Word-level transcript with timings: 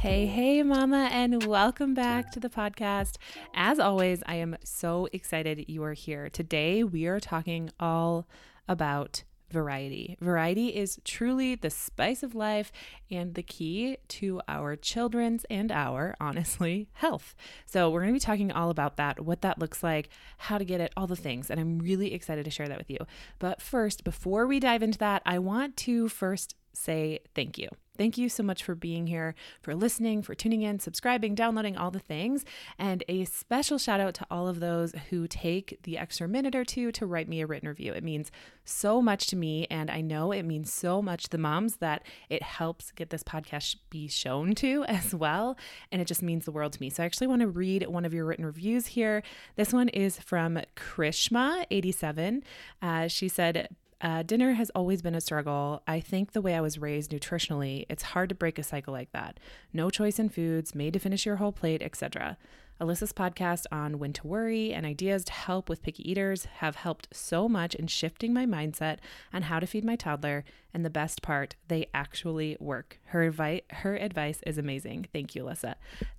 Hey, 0.00 0.24
hey, 0.24 0.62
mama, 0.62 1.10
and 1.12 1.44
welcome 1.44 1.92
back 1.92 2.30
to 2.32 2.40
the 2.40 2.48
podcast. 2.48 3.16
As 3.52 3.78
always, 3.78 4.22
I 4.24 4.36
am 4.36 4.56
so 4.64 5.08
excited 5.12 5.66
you 5.68 5.84
are 5.84 5.92
here. 5.92 6.30
Today, 6.30 6.82
we 6.82 7.04
are 7.04 7.20
talking 7.20 7.68
all 7.78 8.26
about 8.66 9.24
variety. 9.50 10.16
Variety 10.18 10.68
is 10.68 11.00
truly 11.04 11.54
the 11.54 11.68
spice 11.68 12.22
of 12.22 12.34
life 12.34 12.72
and 13.10 13.34
the 13.34 13.42
key 13.42 13.98
to 14.08 14.40
our 14.48 14.74
children's 14.74 15.44
and 15.50 15.70
our, 15.70 16.14
honestly, 16.18 16.88
health. 16.94 17.36
So, 17.66 17.90
we're 17.90 18.00
going 18.00 18.14
to 18.14 18.18
be 18.18 18.20
talking 18.20 18.50
all 18.50 18.70
about 18.70 18.96
that, 18.96 19.20
what 19.20 19.42
that 19.42 19.58
looks 19.58 19.82
like, 19.82 20.08
how 20.38 20.56
to 20.56 20.64
get 20.64 20.80
it, 20.80 20.94
all 20.96 21.08
the 21.08 21.14
things. 21.14 21.50
And 21.50 21.60
I'm 21.60 21.78
really 21.78 22.14
excited 22.14 22.46
to 22.46 22.50
share 22.50 22.68
that 22.68 22.78
with 22.78 22.88
you. 22.88 23.00
But 23.38 23.60
first, 23.60 24.02
before 24.02 24.46
we 24.46 24.60
dive 24.60 24.82
into 24.82 24.98
that, 25.00 25.20
I 25.26 25.38
want 25.38 25.76
to 25.76 26.08
first 26.08 26.54
say 26.72 27.18
thank 27.34 27.58
you. 27.58 27.68
Thank 28.00 28.16
you 28.16 28.30
so 28.30 28.42
much 28.42 28.64
for 28.64 28.74
being 28.74 29.08
here, 29.08 29.34
for 29.60 29.74
listening, 29.74 30.22
for 30.22 30.34
tuning 30.34 30.62
in, 30.62 30.78
subscribing, 30.78 31.34
downloading, 31.34 31.76
all 31.76 31.90
the 31.90 31.98
things. 31.98 32.46
And 32.78 33.04
a 33.10 33.26
special 33.26 33.76
shout 33.76 34.00
out 34.00 34.14
to 34.14 34.26
all 34.30 34.48
of 34.48 34.58
those 34.58 34.94
who 35.10 35.28
take 35.28 35.78
the 35.82 35.98
extra 35.98 36.26
minute 36.26 36.54
or 36.54 36.64
two 36.64 36.92
to 36.92 37.04
write 37.04 37.28
me 37.28 37.42
a 37.42 37.46
written 37.46 37.68
review. 37.68 37.92
It 37.92 38.02
means 38.02 38.30
so 38.64 39.02
much 39.02 39.26
to 39.26 39.36
me. 39.36 39.66
And 39.70 39.90
I 39.90 40.00
know 40.00 40.32
it 40.32 40.44
means 40.44 40.72
so 40.72 41.02
much 41.02 41.24
to 41.24 41.28
the 41.28 41.36
moms 41.36 41.76
that 41.76 42.02
it 42.30 42.42
helps 42.42 42.90
get 42.90 43.10
this 43.10 43.22
podcast 43.22 43.76
be 43.90 44.08
shown 44.08 44.54
to 44.54 44.82
as 44.88 45.14
well. 45.14 45.58
And 45.92 46.00
it 46.00 46.06
just 46.06 46.22
means 46.22 46.46
the 46.46 46.52
world 46.52 46.72
to 46.72 46.80
me. 46.80 46.88
So 46.88 47.02
I 47.02 47.06
actually 47.06 47.26
want 47.26 47.42
to 47.42 47.48
read 47.48 47.86
one 47.86 48.06
of 48.06 48.14
your 48.14 48.24
written 48.24 48.46
reviews 48.46 48.86
here. 48.86 49.22
This 49.56 49.74
one 49.74 49.90
is 49.90 50.18
from 50.18 50.58
Krishma87. 50.74 52.44
Uh, 52.80 53.08
she 53.08 53.28
said, 53.28 53.68
uh, 54.00 54.22
dinner 54.22 54.52
has 54.52 54.70
always 54.70 55.02
been 55.02 55.14
a 55.14 55.20
struggle. 55.20 55.82
I 55.86 56.00
think 56.00 56.32
the 56.32 56.40
way 56.40 56.54
I 56.54 56.60
was 56.60 56.78
raised 56.78 57.10
nutritionally, 57.10 57.84
it's 57.88 58.02
hard 58.02 58.28
to 58.30 58.34
break 58.34 58.58
a 58.58 58.62
cycle 58.62 58.92
like 58.92 59.12
that. 59.12 59.38
No 59.72 59.90
choice 59.90 60.18
in 60.18 60.28
foods, 60.28 60.74
made 60.74 60.94
to 60.94 60.98
finish 60.98 61.26
your 61.26 61.36
whole 61.36 61.52
plate, 61.52 61.82
etc. 61.82 62.38
Alyssa's 62.80 63.12
podcast 63.12 63.66
on 63.70 63.98
when 63.98 64.12
to 64.14 64.26
worry 64.26 64.72
and 64.72 64.86
ideas 64.86 65.24
to 65.26 65.32
help 65.32 65.68
with 65.68 65.82
picky 65.82 66.08
eaters 66.10 66.46
have 66.46 66.76
helped 66.76 67.08
so 67.12 67.48
much 67.48 67.74
in 67.74 67.86
shifting 67.86 68.32
my 68.32 68.46
mindset 68.46 68.98
on 69.32 69.42
how 69.42 69.60
to 69.60 69.66
feed 69.66 69.84
my 69.84 69.96
toddler. 69.96 70.44
And 70.72 70.84
the 70.84 70.90
best 70.90 71.20
part, 71.20 71.56
they 71.66 71.88
actually 71.92 72.56
work. 72.60 73.00
Her 73.06 73.24
advice, 73.24 73.62
her 73.70 73.96
advice 73.96 74.40
is 74.46 74.56
amazing. 74.56 75.08
Thank 75.12 75.34
you, 75.34 75.44
Alyssa. 75.44 75.74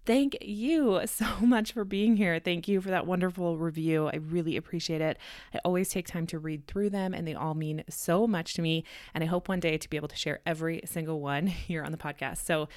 Thank 0.05 0.37
you 0.41 1.01
so 1.05 1.25
much 1.41 1.71
for 1.71 1.85
being 1.85 2.17
here. 2.17 2.37
Thank 2.39 2.67
you 2.67 2.81
for 2.81 2.89
that 2.89 3.07
wonderful 3.07 3.57
review. 3.57 4.07
I 4.07 4.17
really 4.17 4.57
appreciate 4.57 5.01
it. 5.01 5.17
I 5.53 5.59
always 5.63 5.89
take 5.89 6.05
time 6.05 6.27
to 6.27 6.37
read 6.37 6.67
through 6.67 6.89
them, 6.89 7.13
and 7.13 7.25
they 7.25 7.33
all 7.33 7.55
mean 7.55 7.83
so 7.89 8.27
much 8.27 8.53
to 8.55 8.61
me. 8.61 8.83
And 9.13 9.23
I 9.23 9.27
hope 9.27 9.47
one 9.47 9.61
day 9.61 9.77
to 9.77 9.89
be 9.89 9.97
able 9.97 10.09
to 10.09 10.17
share 10.17 10.41
every 10.45 10.81
single 10.85 11.21
one 11.21 11.47
here 11.47 11.83
on 11.83 11.93
the 11.93 11.97
podcast. 11.97 12.45
So 12.45 12.67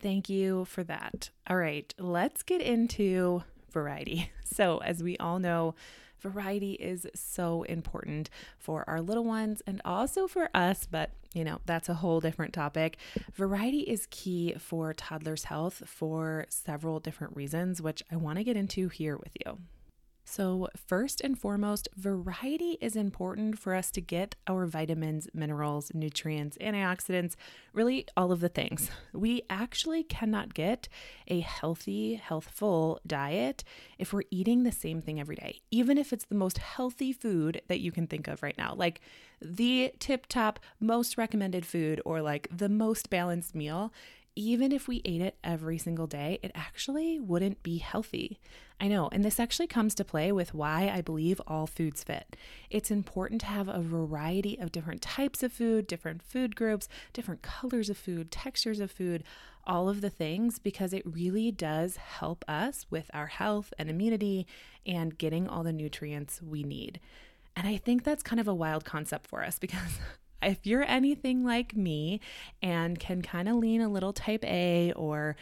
Thank 0.00 0.28
you 0.28 0.64
for 0.64 0.82
that. 0.84 1.30
All 1.48 1.56
right, 1.56 1.92
let's 1.98 2.42
get 2.42 2.60
into 2.60 3.42
variety. 3.70 4.30
So, 4.52 4.78
as 4.78 5.00
we 5.00 5.16
all 5.18 5.38
know, 5.38 5.76
variety 6.18 6.72
is 6.72 7.06
so 7.14 7.62
important 7.62 8.30
for 8.58 8.82
our 8.90 9.00
little 9.00 9.22
ones 9.22 9.62
and 9.64 9.80
also 9.84 10.26
for 10.26 10.50
us, 10.52 10.88
but 10.90 11.10
you 11.34 11.44
know, 11.44 11.60
that's 11.66 11.88
a 11.88 11.94
whole 11.94 12.20
different 12.20 12.52
topic. 12.52 12.98
Variety 13.32 13.82
is 13.82 14.08
key 14.10 14.54
for 14.58 14.92
toddlers' 14.92 15.44
health 15.44 15.84
for 15.86 16.46
several 16.48 16.98
different 16.98 17.36
reasons, 17.36 17.80
which 17.80 18.02
I 18.10 18.16
want 18.16 18.38
to 18.38 18.44
get 18.44 18.56
into 18.56 18.88
here 18.88 19.16
with 19.16 19.36
you. 19.46 19.58
So, 20.30 20.68
first 20.86 21.20
and 21.22 21.36
foremost, 21.36 21.88
variety 21.96 22.78
is 22.80 22.94
important 22.94 23.58
for 23.58 23.74
us 23.74 23.90
to 23.90 24.00
get 24.00 24.36
our 24.46 24.64
vitamins, 24.64 25.26
minerals, 25.34 25.90
nutrients, 25.92 26.56
antioxidants, 26.58 27.34
really 27.72 28.06
all 28.16 28.30
of 28.30 28.38
the 28.38 28.48
things. 28.48 28.92
We 29.12 29.42
actually 29.50 30.04
cannot 30.04 30.54
get 30.54 30.88
a 31.26 31.40
healthy, 31.40 32.14
healthful 32.14 33.00
diet 33.04 33.64
if 33.98 34.12
we're 34.12 34.22
eating 34.30 34.62
the 34.62 34.70
same 34.70 35.02
thing 35.02 35.18
every 35.18 35.34
day, 35.34 35.62
even 35.72 35.98
if 35.98 36.12
it's 36.12 36.26
the 36.26 36.36
most 36.36 36.58
healthy 36.58 37.12
food 37.12 37.62
that 37.66 37.80
you 37.80 37.90
can 37.90 38.06
think 38.06 38.28
of 38.28 38.40
right 38.40 38.56
now. 38.56 38.72
Like 38.76 39.00
the 39.42 39.92
tip 39.98 40.26
top, 40.28 40.60
most 40.78 41.18
recommended 41.18 41.66
food, 41.66 42.00
or 42.04 42.22
like 42.22 42.46
the 42.56 42.68
most 42.68 43.10
balanced 43.10 43.56
meal 43.56 43.92
even 44.40 44.72
if 44.72 44.88
we 44.88 45.02
ate 45.04 45.20
it 45.20 45.36
every 45.44 45.76
single 45.76 46.06
day, 46.06 46.38
it 46.42 46.50
actually 46.54 47.20
wouldn't 47.20 47.62
be 47.62 47.76
healthy. 47.76 48.40
I 48.80 48.88
know, 48.88 49.10
and 49.12 49.22
this 49.22 49.38
actually 49.38 49.66
comes 49.66 49.94
to 49.96 50.04
play 50.04 50.32
with 50.32 50.54
why 50.54 50.88
I 50.88 51.02
believe 51.02 51.42
all 51.46 51.66
foods 51.66 52.02
fit. 52.02 52.36
It's 52.70 52.90
important 52.90 53.42
to 53.42 53.48
have 53.48 53.68
a 53.68 53.82
variety 53.82 54.58
of 54.58 54.72
different 54.72 55.02
types 55.02 55.42
of 55.42 55.52
food, 55.52 55.86
different 55.86 56.22
food 56.22 56.56
groups, 56.56 56.88
different 57.12 57.42
colors 57.42 57.90
of 57.90 57.98
food, 57.98 58.30
textures 58.30 58.80
of 58.80 58.90
food, 58.90 59.24
all 59.66 59.90
of 59.90 60.00
the 60.00 60.08
things, 60.08 60.58
because 60.58 60.94
it 60.94 61.02
really 61.04 61.52
does 61.52 61.96
help 61.96 62.42
us 62.48 62.86
with 62.88 63.10
our 63.12 63.26
health 63.26 63.74
and 63.78 63.90
immunity 63.90 64.46
and 64.86 65.18
getting 65.18 65.48
all 65.48 65.62
the 65.62 65.70
nutrients 65.70 66.40
we 66.40 66.62
need. 66.62 66.98
And 67.54 67.68
I 67.68 67.76
think 67.76 68.04
that's 68.04 68.22
kind 68.22 68.40
of 68.40 68.48
a 68.48 68.54
wild 68.54 68.86
concept 68.86 69.26
for 69.26 69.44
us 69.44 69.58
because 69.60 70.00
if 70.42 70.66
you're 70.66 70.84
anything 70.84 71.44
like 71.44 71.76
me 71.76 72.20
and 72.62 72.98
can 72.98 73.22
kind 73.22 73.48
of 73.48 73.56
lean 73.56 73.80
a 73.80 73.88
little 73.88 74.12
type 74.12 74.44
A 74.44 74.92
or 74.96 75.36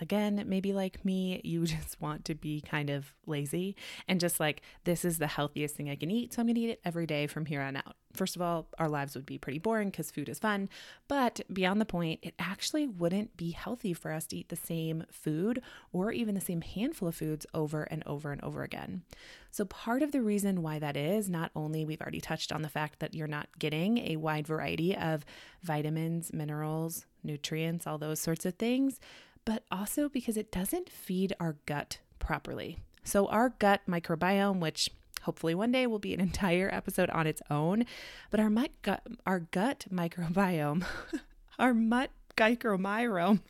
again, 0.00 0.42
maybe 0.46 0.72
like 0.72 1.04
me, 1.04 1.40
you 1.44 1.66
just 1.66 2.00
want 2.00 2.24
to 2.26 2.34
be 2.34 2.60
kind 2.60 2.90
of 2.90 3.12
lazy 3.26 3.76
and 4.08 4.20
just 4.20 4.40
like, 4.40 4.62
this 4.84 5.04
is 5.04 5.18
the 5.18 5.26
healthiest 5.26 5.76
thing 5.76 5.90
I 5.90 5.96
can 5.96 6.10
eat. 6.10 6.34
So 6.34 6.40
I'm 6.40 6.46
going 6.46 6.56
to 6.56 6.60
eat 6.60 6.70
it 6.70 6.80
every 6.84 7.06
day 7.06 7.26
from 7.26 7.46
here 7.46 7.60
on 7.60 7.76
out. 7.76 7.96
First 8.14 8.36
of 8.36 8.42
all, 8.42 8.66
our 8.78 8.90
lives 8.90 9.14
would 9.14 9.24
be 9.24 9.38
pretty 9.38 9.58
boring 9.58 9.88
because 9.88 10.10
food 10.10 10.28
is 10.28 10.38
fun. 10.38 10.68
But 11.08 11.40
beyond 11.50 11.80
the 11.80 11.86
point, 11.86 12.20
it 12.22 12.34
actually 12.38 12.86
wouldn't 12.86 13.36
be 13.38 13.52
healthy 13.52 13.94
for 13.94 14.12
us 14.12 14.26
to 14.26 14.36
eat 14.36 14.50
the 14.50 14.56
same 14.56 15.04
food 15.10 15.62
or 15.92 16.12
even 16.12 16.34
the 16.34 16.40
same 16.40 16.60
handful 16.60 17.08
of 17.08 17.14
foods 17.14 17.46
over 17.54 17.84
and 17.84 18.02
over 18.06 18.30
and 18.30 18.42
over 18.44 18.62
again. 18.62 19.02
So, 19.50 19.64
part 19.64 20.02
of 20.02 20.12
the 20.12 20.22
reason 20.22 20.62
why 20.62 20.78
that 20.78 20.96
is 20.96 21.30
not 21.30 21.50
only 21.56 21.84
we've 21.84 22.00
already 22.00 22.20
touched 22.20 22.52
on 22.52 22.62
the 22.62 22.68
fact 22.68 23.00
that 23.00 23.14
you're 23.14 23.26
not 23.26 23.48
getting 23.58 23.98
a 23.98 24.16
wide 24.16 24.46
variety 24.46 24.96
of 24.96 25.24
vitamins, 25.62 26.32
minerals, 26.32 27.06
nutrients, 27.22 27.86
all 27.86 27.98
those 27.98 28.20
sorts 28.20 28.46
of 28.46 28.54
things, 28.54 28.98
but 29.44 29.64
also 29.70 30.08
because 30.08 30.36
it 30.36 30.50
doesn't 30.52 30.90
feed 30.90 31.32
our 31.40 31.56
gut 31.66 31.98
properly. 32.18 32.78
So, 33.04 33.26
our 33.26 33.50
gut 33.50 33.82
microbiome, 33.88 34.60
which 34.60 34.88
hopefully 35.22 35.54
one 35.54 35.72
day 35.72 35.86
will 35.86 35.98
be 35.98 36.14
an 36.14 36.20
entire 36.28 36.68
episode 36.72 37.10
on 37.10 37.26
its 37.26 37.42
own, 37.50 37.84
but 38.30 38.40
our, 38.40 38.50
gut, 38.82 39.06
our 39.26 39.40
gut 39.40 39.86
microbiome, 39.92 40.84
our 41.58 41.74
gut 41.74 42.10
microbiome, 42.36 43.40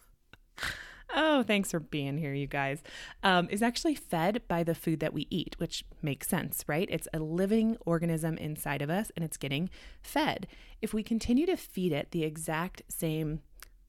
oh, 1.14 1.42
thanks 1.42 1.70
for 1.70 1.80
being 1.80 2.18
here, 2.18 2.34
you 2.34 2.46
guys, 2.46 2.82
um, 3.22 3.48
is 3.50 3.62
actually 3.62 3.94
fed 3.94 4.42
by 4.48 4.62
the 4.62 4.74
food 4.74 5.00
that 5.00 5.12
we 5.12 5.26
eat, 5.30 5.54
which 5.58 5.84
makes 6.00 6.28
sense, 6.28 6.64
right? 6.66 6.88
It's 6.90 7.08
a 7.12 7.18
living 7.18 7.76
organism 7.84 8.36
inside 8.38 8.82
of 8.82 8.90
us 8.90 9.10
and 9.16 9.24
it's 9.24 9.36
getting 9.36 9.70
fed. 10.02 10.46
If 10.80 10.94
we 10.94 11.02
continue 11.02 11.46
to 11.46 11.56
feed 11.56 11.92
it 11.92 12.10
the 12.10 12.24
exact 12.24 12.82
same 12.88 13.40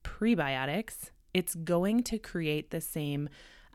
prebiotics, 0.04 1.12
it's 1.34 1.56
going 1.56 2.04
to 2.04 2.18
create 2.18 2.72
the 2.72 2.82
same 2.82 3.30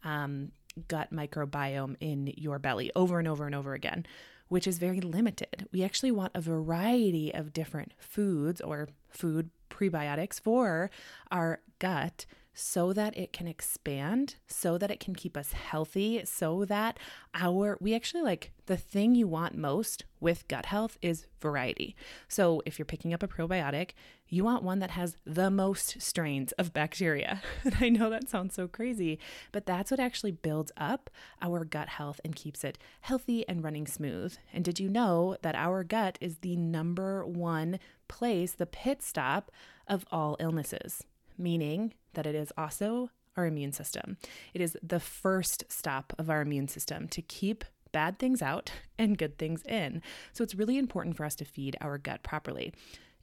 um, 0.05 0.53
gut 0.87 1.13
microbiome 1.13 1.97
in 2.01 2.33
your 2.37 2.59
belly 2.59 2.91
over 2.95 3.19
and 3.19 3.27
over 3.27 3.47
and 3.47 3.55
over 3.55 3.75
again, 3.75 4.07
which 4.49 4.67
is 4.67 4.79
very 4.79 5.01
limited. 5.01 5.69
We 5.73 5.83
actually 5.83 6.13
want 6.13 6.33
a 6.35 6.41
variety 6.41 7.35
of 7.35 7.53
different 7.53 7.95
foods 7.99 8.61
or 8.61 8.89
food 9.09 9.51
prebiotics 9.71 10.41
for 10.41 10.91
our 11.31 11.61
gut 11.79 12.27
so 12.55 12.93
that 12.93 13.17
it 13.17 13.33
can 13.33 13.47
expand, 13.47 14.35
so 14.49 14.79
that 14.79 14.91
it 14.91 14.99
can 14.99 15.15
keep 15.15 15.37
us 15.37 15.53
healthy, 15.53 16.25
so 16.25 16.65
that 16.65 16.99
our, 17.33 17.79
we 17.81 17.95
actually 17.95 18.23
like 18.23 18.51
the 18.67 18.77
thing 18.77 19.15
you 19.15 19.29
want 19.29 19.57
most 19.57 20.05
with 20.19 20.49
gut 20.49 20.67
health 20.67 20.99
is 21.01 21.27
variety. 21.41 21.95
So 22.27 22.61
if 22.67 22.77
you're 22.77 22.87
picking 22.87 23.15
up 23.15 23.23
a 23.23 23.29
probiotic, 23.29 23.91
you 24.29 24.45
want 24.45 24.63
one 24.63 24.79
that 24.79 24.93
has 24.93 25.17
the 25.25 25.51
most 25.51 26.01
strains 26.01 26.53
of 26.53 26.73
bacteria. 26.73 27.43
And 27.65 27.77
I 27.81 27.89
know 27.89 28.09
that 28.11 28.29
sounds 28.29 28.55
so 28.55 28.67
crazy, 28.67 29.19
but 29.53 29.67
that's 29.67 29.91
what 29.91 30.01
actually 30.01 30.33
builds 30.33 30.73
up 30.77 31.11
our 31.43 31.65
gut 31.65 31.89
health 31.89 32.21
and 32.25 32.35
keeps 32.35 32.65
it 32.65 32.79
healthy 33.03 33.47
and 33.49 33.63
running 33.63 33.87
smooth. 33.87 34.37
And 34.53 34.65
did 34.65 34.81
you 34.81 34.89
know 34.89 35.37
that 35.43 35.55
our 35.55 35.85
gut 35.85 36.19
is 36.21 36.39
the 36.39 36.57
number 36.57 37.25
one 37.25 37.79
place, 38.09 38.53
the 38.53 38.67
pit 38.67 39.03
stop 39.03 39.51
of 39.87 40.07
all 40.11 40.37
illnesses? 40.41 41.05
Meaning 41.37 41.95
that 42.15 42.27
it 42.27 42.35
is 42.35 42.53
also 42.57 43.11
our 43.37 43.47
immune 43.47 43.73
system. 43.73 44.17
It 44.55 44.61
is 44.61 44.77
the 44.83 45.01
first 45.01 45.65
stop 45.69 46.13
of 46.19 46.29
our 46.29 46.41
immune 46.43 46.69
system 46.69 47.07
to 47.09 47.23
keep 47.23 47.65
bad 47.93 48.19
things 48.19 48.43
out 48.43 48.73
and 48.99 49.19
good 49.19 49.39
things 49.39 49.63
in. 49.63 50.03
So 50.33 50.43
it's 50.43 50.55
really 50.55 50.79
important 50.79 51.17
for 51.17 51.25
us 51.25 51.35
to 51.37 51.45
feed 51.45 51.77
our 51.81 51.99
gut 51.99 52.23
properly, 52.23 52.73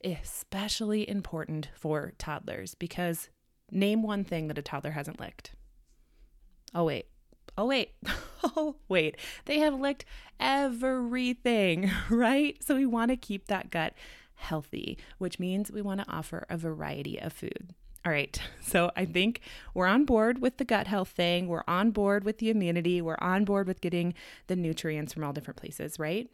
especially 0.04 1.08
important 1.10 1.70
for 1.76 2.14
toddlers 2.18 2.76
because 2.76 3.30
name 3.72 4.04
one 4.04 4.24
thing 4.24 4.48
that 4.48 4.58
a 4.58 4.62
toddler 4.62 4.92
hasn't 4.92 5.20
licked. 5.20 5.52
Oh, 6.74 6.84
wait. 6.84 7.08
Oh, 7.58 7.66
wait. 7.66 7.92
Oh, 8.58 8.76
wait. 8.88 9.18
They 9.46 9.58
have 9.58 9.80
licked 9.80 10.06
everything, 10.40 11.90
right? 12.12 12.56
So 12.64 12.76
we 12.76 12.86
want 12.86 13.10
to 13.10 13.18
keep 13.18 13.48
that 13.48 13.72
gut 13.72 13.96
healthy, 14.36 15.00
which 15.18 15.40
means 15.40 15.72
we 15.72 15.82
want 15.82 16.02
to 16.02 16.12
offer 16.12 16.46
a 16.48 16.56
variety 16.56 17.20
of 17.20 17.34
food. 17.34 17.74
All 18.06 18.12
right. 18.12 18.40
So 18.66 18.92
I 18.96 19.06
think 19.06 19.42
we're 19.76 19.86
on 19.86 20.06
board 20.06 20.42
with 20.42 20.58
the 20.58 20.66
gut 20.66 20.88
health 20.88 21.10
thing. 21.10 21.48
We're 21.48 21.64
on 21.68 21.92
board 21.92 22.24
with 22.24 22.40
the 22.40 22.50
immunity. 22.50 23.00
We're 23.00 23.18
on 23.20 23.46
board 23.46 23.68
with 23.68 23.80
getting 23.80 24.16
the 24.48 24.56
nutrients 24.56 25.14
from 25.14 25.24
all 25.24 25.34
different 25.34 25.58
places, 25.58 26.00
right? 26.00 26.28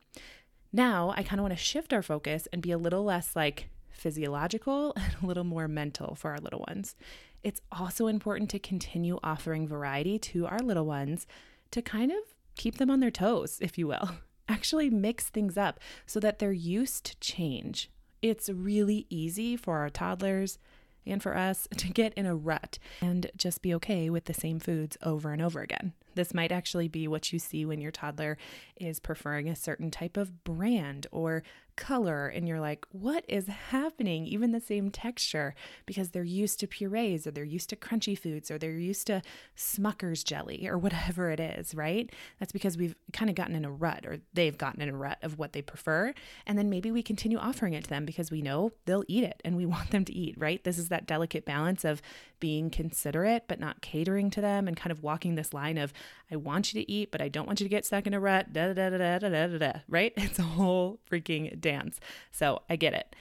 Now 0.74 1.14
I 1.16 1.24
kind 1.24 1.40
of 1.40 1.44
want 1.44 1.58
to 1.58 1.64
shift 1.64 1.94
our 1.94 2.02
focus 2.02 2.48
and 2.54 2.62
be 2.62 2.72
a 2.72 2.78
little 2.78 3.04
less 3.04 3.36
like 3.36 3.68
physiological 3.90 4.94
and 4.96 5.16
a 5.22 5.26
little 5.26 5.44
more 5.44 5.68
mental 5.68 6.16
for 6.16 6.32
our 6.32 6.40
little 6.40 6.66
ones. 6.68 6.96
It's 7.44 7.62
also 7.72 8.08
important 8.08 8.50
to 8.52 8.60
continue 8.60 9.20
offering 9.24 9.68
variety 9.68 10.20
to 10.20 10.46
our 10.46 10.60
little 10.60 10.86
ones 10.86 11.26
to 11.72 11.82
kind 11.82 12.12
of 12.12 12.20
keep 12.56 12.78
them 12.78 12.92
on 12.92 13.00
their 13.00 13.12
toes, 13.12 13.58
if 13.62 13.78
you 13.78 13.88
will. 13.88 14.12
Actually, 14.48 14.90
mix 14.90 15.30
things 15.30 15.58
up 15.58 15.80
so 16.06 16.20
that 16.20 16.40
they're 16.40 16.52
used 16.52 17.06
to 17.06 17.20
change. 17.20 17.90
It's 18.22 18.50
really 18.50 19.08
easy 19.10 19.56
for 19.56 19.78
our 19.78 19.90
toddlers 19.90 20.60
and 21.06 21.22
for 21.22 21.36
us 21.36 21.68
to 21.78 21.88
get 21.88 22.14
in 22.14 22.26
a 22.26 22.36
rut 22.36 22.80
and 23.02 23.30
just 23.36 23.62
be 23.62 23.74
okay 23.76 24.10
with 24.10 24.26
the 24.26 24.34
same 24.34 24.60
foods 24.60 24.98
over 25.04 25.32
and 25.32 25.42
over 25.42 25.62
again. 25.62 25.94
This 26.16 26.34
might 26.34 26.52
actually 26.52 26.88
be 26.88 27.08
what 27.08 27.32
you 27.32 27.40
see 27.40 27.66
when 27.66 27.80
your 27.80 27.92
toddler 27.92 28.38
is 28.76 29.00
preferring 29.00 29.48
a 29.48 29.56
certain 29.56 29.92
type 29.92 30.18
of 30.18 30.44
brand 30.44 31.08
or 31.12 31.44
color 31.82 32.28
and 32.28 32.48
you're 32.48 32.60
like, 32.60 32.86
what 32.92 33.26
is 33.28 33.48
happening? 33.48 34.28
Even 34.28 34.52
the 34.52 34.62
same 34.62 34.92
texture 34.92 35.56
because 35.88 36.12
they're 36.12 36.24
used 36.24 36.60
to 36.60 36.68
purees 36.68 37.26
or 37.26 37.32
they're 37.32 37.44
used 37.44 37.70
to 37.72 37.76
crunchy 37.76 38.16
foods 38.18 38.52
or 38.52 38.60
they're 38.60 38.78
used 38.78 39.08
to 39.08 39.24
Smucker's 39.58 40.24
jelly 40.24 40.68
or 40.68 40.78
whatever 40.86 41.32
it 41.32 41.40
is, 41.40 41.74
right? 41.74 42.12
That's 42.40 42.52
because 42.52 42.78
we've 42.78 42.96
kind 43.14 43.32
of 43.32 43.36
gotten 43.36 43.56
in 43.56 43.66
a 43.66 43.72
rut 43.72 44.06
or 44.06 44.20
they've 44.32 44.58
gotten 44.58 44.80
in 44.80 44.90
a 44.90 44.96
rut 44.96 45.18
of 45.24 45.40
what 45.40 45.54
they 45.54 45.64
prefer. 45.64 46.14
And 46.46 46.56
then 46.56 46.70
maybe 46.70 46.92
we 46.92 47.02
continue 47.02 47.40
offering 47.40 47.74
it 47.74 47.86
to 47.86 47.90
them 47.90 48.06
because 48.06 48.30
we 48.30 48.44
know 48.44 48.74
they'll 48.86 49.04
eat 49.08 49.24
it 49.24 49.42
and 49.44 49.58
we 49.58 49.66
want 49.72 49.90
them 49.90 50.06
to 50.06 50.14
eat, 50.14 50.36
right? 50.38 50.64
This 50.64 50.78
is 50.78 50.90
that 50.90 51.08
delicate 51.08 51.46
balance 51.46 51.84
of 51.84 52.00
being 52.40 52.70
considerate 52.70 53.46
but 53.48 53.60
not 53.60 53.82
catering 53.82 54.30
to 54.30 54.42
them 54.42 54.68
and 54.68 54.78
kind 54.78 54.92
of 54.92 55.02
walking 55.02 55.34
this 55.34 55.52
line 55.52 55.80
of, 55.80 55.94
I 56.32 56.38
want 56.38 56.74
you 56.74 56.82
to 56.82 56.92
eat, 56.92 57.12
but 57.12 57.22
I 57.22 57.28
don't 57.28 57.46
want 57.46 57.60
you 57.60 57.66
to 57.66 57.70
get 57.70 57.86
stuck 57.86 58.08
in 58.08 58.14
a 58.14 58.20
rut, 58.20 58.54
da 58.54 58.68
da 58.68 58.74
da 58.74 58.90
da 58.90 59.20
da 59.20 59.30
da 59.30 59.48
da, 59.48 59.58
da 59.58 59.72
right? 59.88 60.14
It's 60.18 60.40
a 60.40 60.44
whole 60.44 61.00
freaking 61.10 61.60
dance. 61.60 62.00
So 62.32 62.62
I 62.70 62.76
get 62.76 62.94
it. 62.94 63.16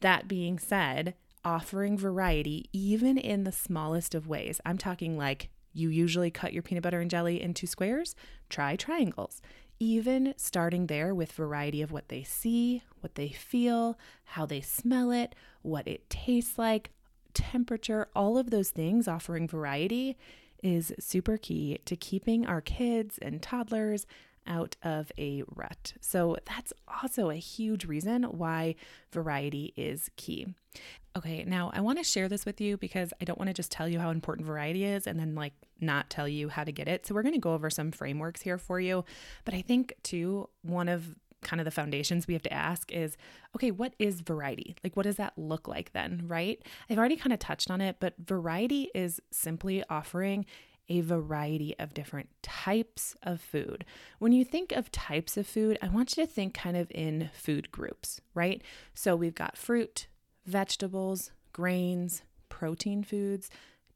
That 0.00 0.28
being 0.28 0.58
said, 0.58 1.14
offering 1.44 1.96
variety, 1.96 2.68
even 2.72 3.16
in 3.16 3.44
the 3.44 3.52
smallest 3.52 4.14
of 4.14 4.26
ways, 4.26 4.60
I'm 4.66 4.78
talking 4.78 5.16
like 5.16 5.50
you 5.72 5.88
usually 5.88 6.30
cut 6.30 6.52
your 6.52 6.62
peanut 6.62 6.82
butter 6.82 7.00
and 7.00 7.10
jelly 7.10 7.40
into 7.40 7.66
squares, 7.66 8.14
try 8.48 8.76
triangles. 8.76 9.40
Even 9.78 10.34
starting 10.36 10.88
there 10.88 11.14
with 11.14 11.32
variety 11.32 11.80
of 11.80 11.92
what 11.92 12.08
they 12.08 12.22
see, 12.22 12.82
what 13.00 13.14
they 13.14 13.28
feel, 13.28 13.98
how 14.24 14.44
they 14.44 14.60
smell 14.60 15.10
it, 15.10 15.34
what 15.62 15.88
it 15.88 16.10
tastes 16.10 16.58
like, 16.58 16.90
temperature, 17.32 18.08
all 18.14 18.36
of 18.36 18.50
those 18.50 18.70
things, 18.70 19.08
offering 19.08 19.48
variety 19.48 20.18
is 20.62 20.92
super 20.98 21.36
key 21.36 21.78
to 21.84 21.96
keeping 21.96 22.46
our 22.46 22.60
kids 22.60 23.18
and 23.20 23.42
toddlers 23.42 24.06
out 24.46 24.76
of 24.82 25.12
a 25.18 25.42
rut. 25.54 25.94
So 26.00 26.36
that's 26.44 26.72
also 27.02 27.30
a 27.30 27.36
huge 27.36 27.84
reason 27.84 28.24
why 28.24 28.74
variety 29.12 29.72
is 29.76 30.10
key. 30.16 30.46
Okay, 31.16 31.44
now 31.44 31.70
I 31.74 31.80
want 31.80 31.98
to 31.98 32.04
share 32.04 32.28
this 32.28 32.46
with 32.46 32.60
you 32.60 32.76
because 32.76 33.12
I 33.20 33.24
don't 33.24 33.38
want 33.38 33.48
to 33.48 33.54
just 33.54 33.72
tell 33.72 33.88
you 33.88 33.98
how 33.98 34.10
important 34.10 34.46
variety 34.46 34.84
is 34.84 35.06
and 35.06 35.18
then 35.18 35.34
like 35.34 35.52
not 35.80 36.08
tell 36.08 36.28
you 36.28 36.48
how 36.48 36.64
to 36.64 36.72
get 36.72 36.88
it. 36.88 37.06
So 37.06 37.14
we're 37.14 37.22
going 37.22 37.34
to 37.34 37.40
go 37.40 37.52
over 37.52 37.70
some 37.70 37.90
frameworks 37.90 38.42
here 38.42 38.58
for 38.58 38.80
you. 38.80 39.04
But 39.44 39.54
I 39.54 39.62
think 39.62 39.94
too, 40.02 40.48
one 40.62 40.88
of 40.88 41.16
kind 41.42 41.60
of 41.60 41.64
the 41.64 41.70
foundations 41.70 42.26
we 42.26 42.34
have 42.34 42.42
to 42.42 42.52
ask 42.52 42.92
is 42.92 43.16
okay, 43.56 43.70
what 43.70 43.94
is 43.98 44.20
variety? 44.20 44.76
Like, 44.84 44.96
what 44.96 45.04
does 45.04 45.16
that 45.16 45.32
look 45.36 45.66
like 45.66 45.92
then, 45.92 46.22
right? 46.26 46.62
I've 46.88 46.98
already 46.98 47.16
kind 47.16 47.32
of 47.32 47.38
touched 47.38 47.70
on 47.70 47.80
it, 47.80 47.96
but 48.00 48.14
variety 48.18 48.90
is 48.94 49.20
simply 49.32 49.82
offering 49.88 50.46
a 50.88 51.00
variety 51.00 51.74
of 51.78 51.94
different 51.94 52.28
types 52.42 53.16
of 53.22 53.40
food. 53.40 53.84
When 54.18 54.32
you 54.32 54.44
think 54.44 54.72
of 54.72 54.90
types 54.90 55.36
of 55.36 55.46
food, 55.46 55.78
I 55.80 55.88
want 55.88 56.16
you 56.16 56.26
to 56.26 56.30
think 56.30 56.52
kind 56.52 56.76
of 56.76 56.90
in 56.92 57.30
food 57.32 57.70
groups, 57.70 58.20
right? 58.34 58.60
So 58.92 59.14
we've 59.14 59.34
got 59.34 59.56
fruit, 59.56 60.08
vegetables, 60.44 61.30
grains, 61.52 62.22
protein 62.48 63.04
foods, 63.04 63.50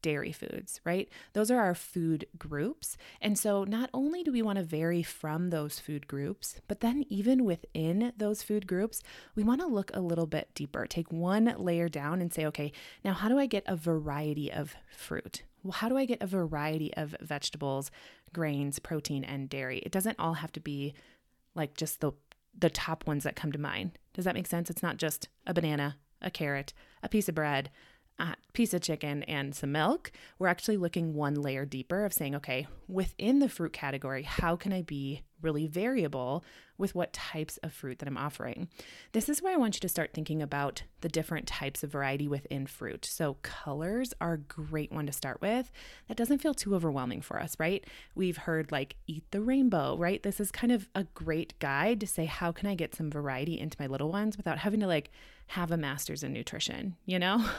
dairy 0.05 0.31
foods, 0.31 0.79
right? 0.85 1.09
Those 1.33 1.49
are 1.49 1.59
our 1.59 1.73
food 1.73 2.27
groups. 2.37 2.95
And 3.19 3.39
so 3.39 3.63
not 3.63 3.89
only 3.91 4.21
do 4.21 4.31
we 4.31 4.43
want 4.43 4.59
to 4.59 4.63
vary 4.63 5.01
from 5.01 5.49
those 5.49 5.79
food 5.79 6.07
groups, 6.07 6.61
but 6.67 6.81
then 6.81 7.05
even 7.09 7.43
within 7.43 8.13
those 8.15 8.43
food 8.43 8.67
groups, 8.67 9.01
we 9.33 9.41
want 9.41 9.61
to 9.61 9.67
look 9.67 9.89
a 9.95 10.01
little 10.01 10.27
bit 10.27 10.51
deeper, 10.53 10.85
take 10.85 11.11
one 11.11 11.55
layer 11.57 11.89
down 11.89 12.21
and 12.21 12.31
say, 12.31 12.45
okay, 12.45 12.71
now 13.03 13.13
how 13.13 13.27
do 13.27 13.39
I 13.39 13.47
get 13.47 13.63
a 13.65 13.75
variety 13.75 14.53
of 14.53 14.75
fruit? 14.95 15.41
Well, 15.63 15.71
how 15.71 15.89
do 15.89 15.97
I 15.97 16.05
get 16.05 16.21
a 16.21 16.27
variety 16.27 16.93
of 16.93 17.15
vegetables, 17.19 17.89
grains, 18.31 18.77
protein, 18.77 19.23
and 19.23 19.49
dairy? 19.49 19.79
It 19.79 19.91
doesn't 19.91 20.19
all 20.19 20.35
have 20.35 20.51
to 20.51 20.59
be 20.59 20.93
like 21.55 21.75
just 21.75 21.99
the 21.99 22.11
the 22.57 22.69
top 22.69 23.07
ones 23.07 23.23
that 23.23 23.35
come 23.35 23.51
to 23.51 23.59
mind. 23.59 23.97
Does 24.13 24.25
that 24.25 24.35
make 24.35 24.47
sense? 24.47 24.69
It's 24.69 24.83
not 24.83 24.97
just 24.97 25.29
a 25.47 25.53
banana, 25.53 25.97
a 26.21 26.29
carrot, 26.29 26.73
a 27.03 27.09
piece 27.09 27.27
of 27.27 27.35
bread, 27.35 27.69
a 28.19 28.35
piece 28.53 28.73
of 28.73 28.81
chicken 28.81 29.23
and 29.23 29.53
some 29.53 29.71
milk, 29.71 30.11
we're 30.39 30.47
actually 30.47 30.77
looking 30.77 31.13
one 31.13 31.35
layer 31.35 31.65
deeper 31.65 32.05
of 32.05 32.13
saying, 32.13 32.35
okay, 32.35 32.67
within 32.87 33.39
the 33.39 33.49
fruit 33.49 33.73
category, 33.73 34.23
how 34.23 34.55
can 34.55 34.71
I 34.71 34.81
be 34.81 35.21
really 35.41 35.67
variable 35.67 36.43
with 36.77 36.95
what 36.95 37.13
types 37.13 37.57
of 37.57 37.73
fruit 37.73 37.99
that 37.99 38.07
I'm 38.07 38.17
offering? 38.17 38.67
This 39.11 39.29
is 39.29 39.41
where 39.41 39.53
I 39.53 39.57
want 39.57 39.75
you 39.75 39.79
to 39.81 39.89
start 39.89 40.11
thinking 40.13 40.41
about 40.41 40.83
the 41.01 41.09
different 41.09 41.45
types 41.45 41.83
of 41.83 41.91
variety 41.91 42.27
within 42.27 42.65
fruit. 42.65 43.05
So, 43.05 43.37
colors 43.41 44.13
are 44.19 44.33
a 44.33 44.37
great 44.37 44.91
one 44.91 45.05
to 45.05 45.13
start 45.13 45.41
with. 45.41 45.71
That 46.07 46.17
doesn't 46.17 46.39
feel 46.39 46.53
too 46.53 46.73
overwhelming 46.73 47.21
for 47.21 47.39
us, 47.39 47.55
right? 47.59 47.85
We've 48.15 48.37
heard 48.37 48.71
like 48.71 48.95
eat 49.07 49.29
the 49.31 49.41
rainbow, 49.41 49.97
right? 49.97 50.23
This 50.23 50.39
is 50.39 50.51
kind 50.51 50.71
of 50.71 50.89
a 50.95 51.03
great 51.03 51.57
guide 51.59 51.99
to 51.99 52.07
say, 52.07 52.25
how 52.25 52.51
can 52.51 52.67
I 52.67 52.75
get 52.75 52.95
some 52.95 53.11
variety 53.11 53.59
into 53.59 53.77
my 53.79 53.87
little 53.87 54.11
ones 54.11 54.37
without 54.37 54.59
having 54.59 54.79
to 54.79 54.87
like 54.87 55.11
have 55.47 55.71
a 55.71 55.77
master's 55.77 56.23
in 56.23 56.33
nutrition, 56.33 56.95
you 57.05 57.19
know? 57.19 57.45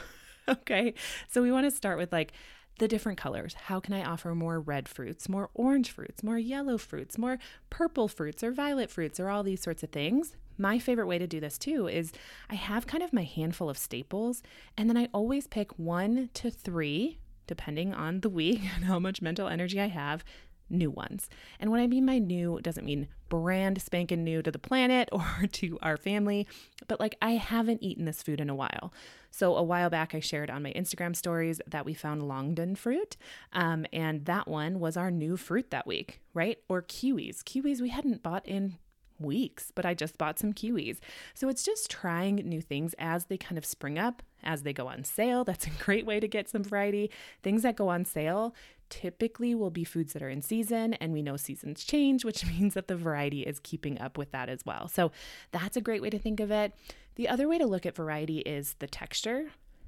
okay. 0.49 0.93
So 1.27 1.41
we 1.41 1.51
want 1.51 1.65
to 1.65 1.71
start 1.75 1.97
with 1.97 2.11
like 2.11 2.33
the 2.79 2.87
different 2.87 3.17
colors. 3.17 3.53
How 3.53 3.79
can 3.79 3.93
I 3.93 4.03
offer 4.03 4.35
more 4.35 4.59
red 4.59 4.87
fruits, 4.87 5.27
more 5.27 5.49
orange 5.53 5.91
fruits, 5.91 6.23
more 6.23 6.37
yellow 6.37 6.77
fruits, 6.77 7.17
more 7.17 7.39
purple 7.69 8.07
fruits 8.07 8.43
or 8.43 8.51
violet 8.51 8.89
fruits 8.89 9.19
or 9.19 9.29
all 9.29 9.43
these 9.43 9.61
sorts 9.61 9.83
of 9.83 9.89
things? 9.89 10.35
My 10.57 10.79
favorite 10.79 11.07
way 11.07 11.17
to 11.17 11.27
do 11.27 11.39
this 11.39 11.57
too 11.57 11.87
is 11.87 12.11
I 12.49 12.55
have 12.55 12.87
kind 12.87 13.03
of 13.03 13.13
my 13.13 13.23
handful 13.23 13.69
of 13.69 13.77
staples, 13.77 14.41
and 14.75 14.89
then 14.89 14.97
I 14.97 15.07
always 15.13 15.47
pick 15.47 15.77
one 15.77 16.29
to 16.35 16.49
three, 16.49 17.19
depending 17.45 17.93
on 17.93 18.21
the 18.21 18.29
week 18.29 18.61
and 18.75 18.85
how 18.85 18.99
much 18.99 19.21
mental 19.21 19.47
energy 19.47 19.79
I 19.79 19.87
have, 19.87 20.23
new 20.69 20.89
ones. 20.89 21.29
And 21.59 21.71
when 21.71 21.79
I 21.79 21.87
mean 21.87 22.05
by 22.05 22.19
new, 22.19 22.59
doesn't 22.61 22.85
mean 22.85 23.07
brand 23.29 23.81
spanking 23.81 24.23
new 24.23 24.41
to 24.41 24.51
the 24.51 24.59
planet 24.59 25.09
or 25.11 25.47
to 25.51 25.77
our 25.81 25.97
family, 25.97 26.47
but 26.87 26.99
like 26.99 27.15
I 27.21 27.31
haven't 27.31 27.83
eaten 27.83 28.05
this 28.05 28.23
food 28.23 28.41
in 28.41 28.49
a 28.49 28.55
while. 28.55 28.93
So 29.31 29.55
a 29.55 29.63
while 29.63 29.89
back, 29.89 30.15
I 30.15 30.19
shared 30.19 30.49
on 30.49 30.63
my 30.63 30.73
Instagram 30.73 31.15
stories 31.15 31.61
that 31.67 31.85
we 31.85 31.93
found 31.93 32.23
longan 32.23 32.77
fruit, 32.77 33.17
um, 33.53 33.85
and 33.93 34.25
that 34.25 34.47
one 34.47 34.79
was 34.79 34.97
our 34.97 35.11
new 35.11 35.37
fruit 35.37 35.69
that 35.71 35.85
week, 35.85 36.21
right? 36.33 36.57
Or 36.69 36.81
kiwis. 36.81 37.43
Kiwis 37.43 37.81
we 37.81 37.89
hadn't 37.89 38.23
bought 38.23 38.47
in 38.47 38.77
weeks, 39.19 39.71
but 39.73 39.85
I 39.85 39.93
just 39.93 40.17
bought 40.17 40.39
some 40.39 40.53
kiwis. 40.53 40.99
So 41.33 41.49
it's 41.49 41.63
just 41.63 41.89
trying 41.89 42.35
new 42.35 42.61
things 42.61 42.95
as 42.99 43.25
they 43.25 43.37
kind 43.37 43.57
of 43.57 43.65
spring 43.65 43.97
up, 43.97 44.21
as 44.43 44.63
they 44.63 44.73
go 44.73 44.87
on 44.87 45.03
sale. 45.03 45.43
That's 45.43 45.67
a 45.67 45.71
great 45.83 46.05
way 46.05 46.19
to 46.19 46.27
get 46.27 46.49
some 46.49 46.63
variety. 46.63 47.11
Things 47.43 47.63
that 47.63 47.75
go 47.75 47.89
on 47.89 48.05
sale 48.05 48.55
typically 48.89 49.55
will 49.55 49.69
be 49.69 49.83
foods 49.83 50.13
that 50.13 50.21
are 50.21 50.29
in 50.29 50.41
season, 50.41 50.93
and 50.95 51.13
we 51.13 51.21
know 51.21 51.37
seasons 51.37 51.83
change, 51.83 52.25
which 52.25 52.45
means 52.59 52.73
that 52.73 52.87
the 52.87 52.95
variety 52.95 53.41
is 53.41 53.59
keeping 53.59 53.99
up 53.99 54.17
with 54.17 54.31
that 54.31 54.49
as 54.49 54.65
well. 54.65 54.87
So 54.87 55.11
that's 55.51 55.77
a 55.77 55.81
great 55.81 56.01
way 56.01 56.09
to 56.09 56.19
think 56.19 56.39
of 56.39 56.51
it. 56.51 56.73
The 57.15 57.27
other 57.27 57.47
way 57.47 57.57
to 57.57 57.65
look 57.65 57.85
at 57.85 57.95
variety 57.95 58.39
is 58.39 58.75
the 58.79 58.87
texture 58.87 59.47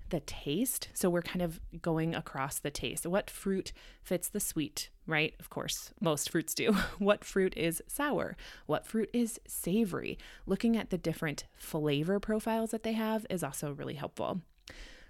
the 0.10 0.20
taste. 0.22 0.90
So 0.94 1.10
we're 1.10 1.22
kind 1.22 1.42
of 1.42 1.60
going 1.82 2.16
across 2.16 2.60
the 2.60 2.72
taste. 2.72 3.06
What 3.06 3.30
fruit 3.30 3.72
fits 4.02 4.28
the 4.28 4.40
sweet, 4.40 4.90
right? 5.08 5.34
Of 5.40 5.50
course, 5.50 5.92
most 6.00 6.30
fruits 6.30 6.54
do. 6.54 6.74
what 7.00 7.24
fruit 7.24 7.56
is 7.56 7.82
sour? 7.88 8.36
What 8.66 8.86
fruit 8.86 9.10
is 9.14 9.40
savory? 9.48 10.18
Looking 10.46 10.78
at 10.78 10.90
the 10.90 10.98
different 10.98 11.46
flavor 11.58 12.20
profiles 12.20 12.72
that 12.72 12.84
they 12.84 12.94
have 12.94 13.26
is 13.30 13.44
also 13.44 13.72
really 13.72 13.96
helpful. 13.96 14.42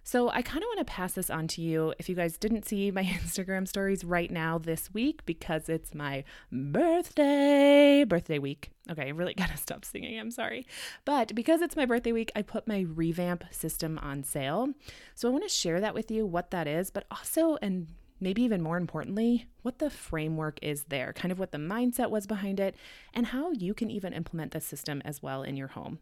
So 0.09 0.27
I 0.29 0.41
kind 0.41 0.63
of 0.63 0.67
want 0.69 0.79
to 0.79 0.91
pass 0.91 1.13
this 1.13 1.29
on 1.29 1.47
to 1.49 1.61
you. 1.61 1.93
If 1.99 2.09
you 2.09 2.15
guys 2.15 2.35
didn't 2.35 2.67
see 2.67 2.89
my 2.89 3.03
Instagram 3.23 3.67
stories 3.67 4.03
right 4.03 4.31
now 4.31 4.57
this 4.57 4.91
week, 4.91 5.23
because 5.27 5.69
it's 5.69 5.93
my 5.93 6.23
birthday, 6.51 8.03
birthday 8.05 8.39
week. 8.39 8.71
Okay, 8.89 9.03
I 9.03 9.09
really 9.09 9.33
gotta 9.37 9.55
stop 9.55 9.85
singing. 9.85 10.19
I'm 10.19 10.31
sorry. 10.31 10.65
But 11.05 11.35
because 11.35 11.61
it's 11.61 11.75
my 11.75 11.85
birthday 11.85 12.11
week, 12.11 12.31
I 12.35 12.41
put 12.41 12.67
my 12.67 12.79
revamp 12.79 13.43
system 13.51 13.99
on 14.01 14.23
sale. 14.23 14.69
So 15.13 15.27
I 15.27 15.31
want 15.31 15.43
to 15.43 15.55
share 15.55 15.79
that 15.79 15.93
with 15.93 16.09
you, 16.09 16.25
what 16.25 16.49
that 16.49 16.67
is, 16.67 16.89
but 16.89 17.05
also, 17.11 17.59
and 17.61 17.89
maybe 18.19 18.41
even 18.41 18.63
more 18.63 18.77
importantly, 18.77 19.45
what 19.61 19.77
the 19.77 19.91
framework 19.91 20.57
is 20.63 20.85
there, 20.85 21.13
kind 21.13 21.31
of 21.31 21.37
what 21.37 21.51
the 21.51 21.59
mindset 21.59 22.09
was 22.09 22.25
behind 22.25 22.59
it, 22.59 22.73
and 23.13 23.27
how 23.27 23.51
you 23.51 23.75
can 23.75 23.91
even 23.91 24.13
implement 24.13 24.53
the 24.53 24.59
system 24.59 25.03
as 25.05 25.21
well 25.21 25.43
in 25.43 25.55
your 25.55 25.67
home. 25.67 25.99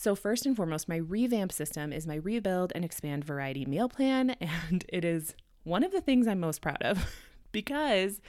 So, 0.00 0.14
first 0.14 0.46
and 0.46 0.54
foremost, 0.54 0.88
my 0.88 0.98
revamp 0.98 1.50
system 1.50 1.92
is 1.92 2.06
my 2.06 2.14
rebuild 2.14 2.70
and 2.72 2.84
expand 2.84 3.24
variety 3.24 3.66
meal 3.66 3.88
plan, 3.88 4.30
and 4.40 4.84
it 4.88 5.04
is 5.04 5.34
one 5.64 5.82
of 5.82 5.90
the 5.90 6.00
things 6.00 6.28
I'm 6.28 6.38
most 6.38 6.62
proud 6.62 6.80
of 6.82 7.04
because 7.52 8.20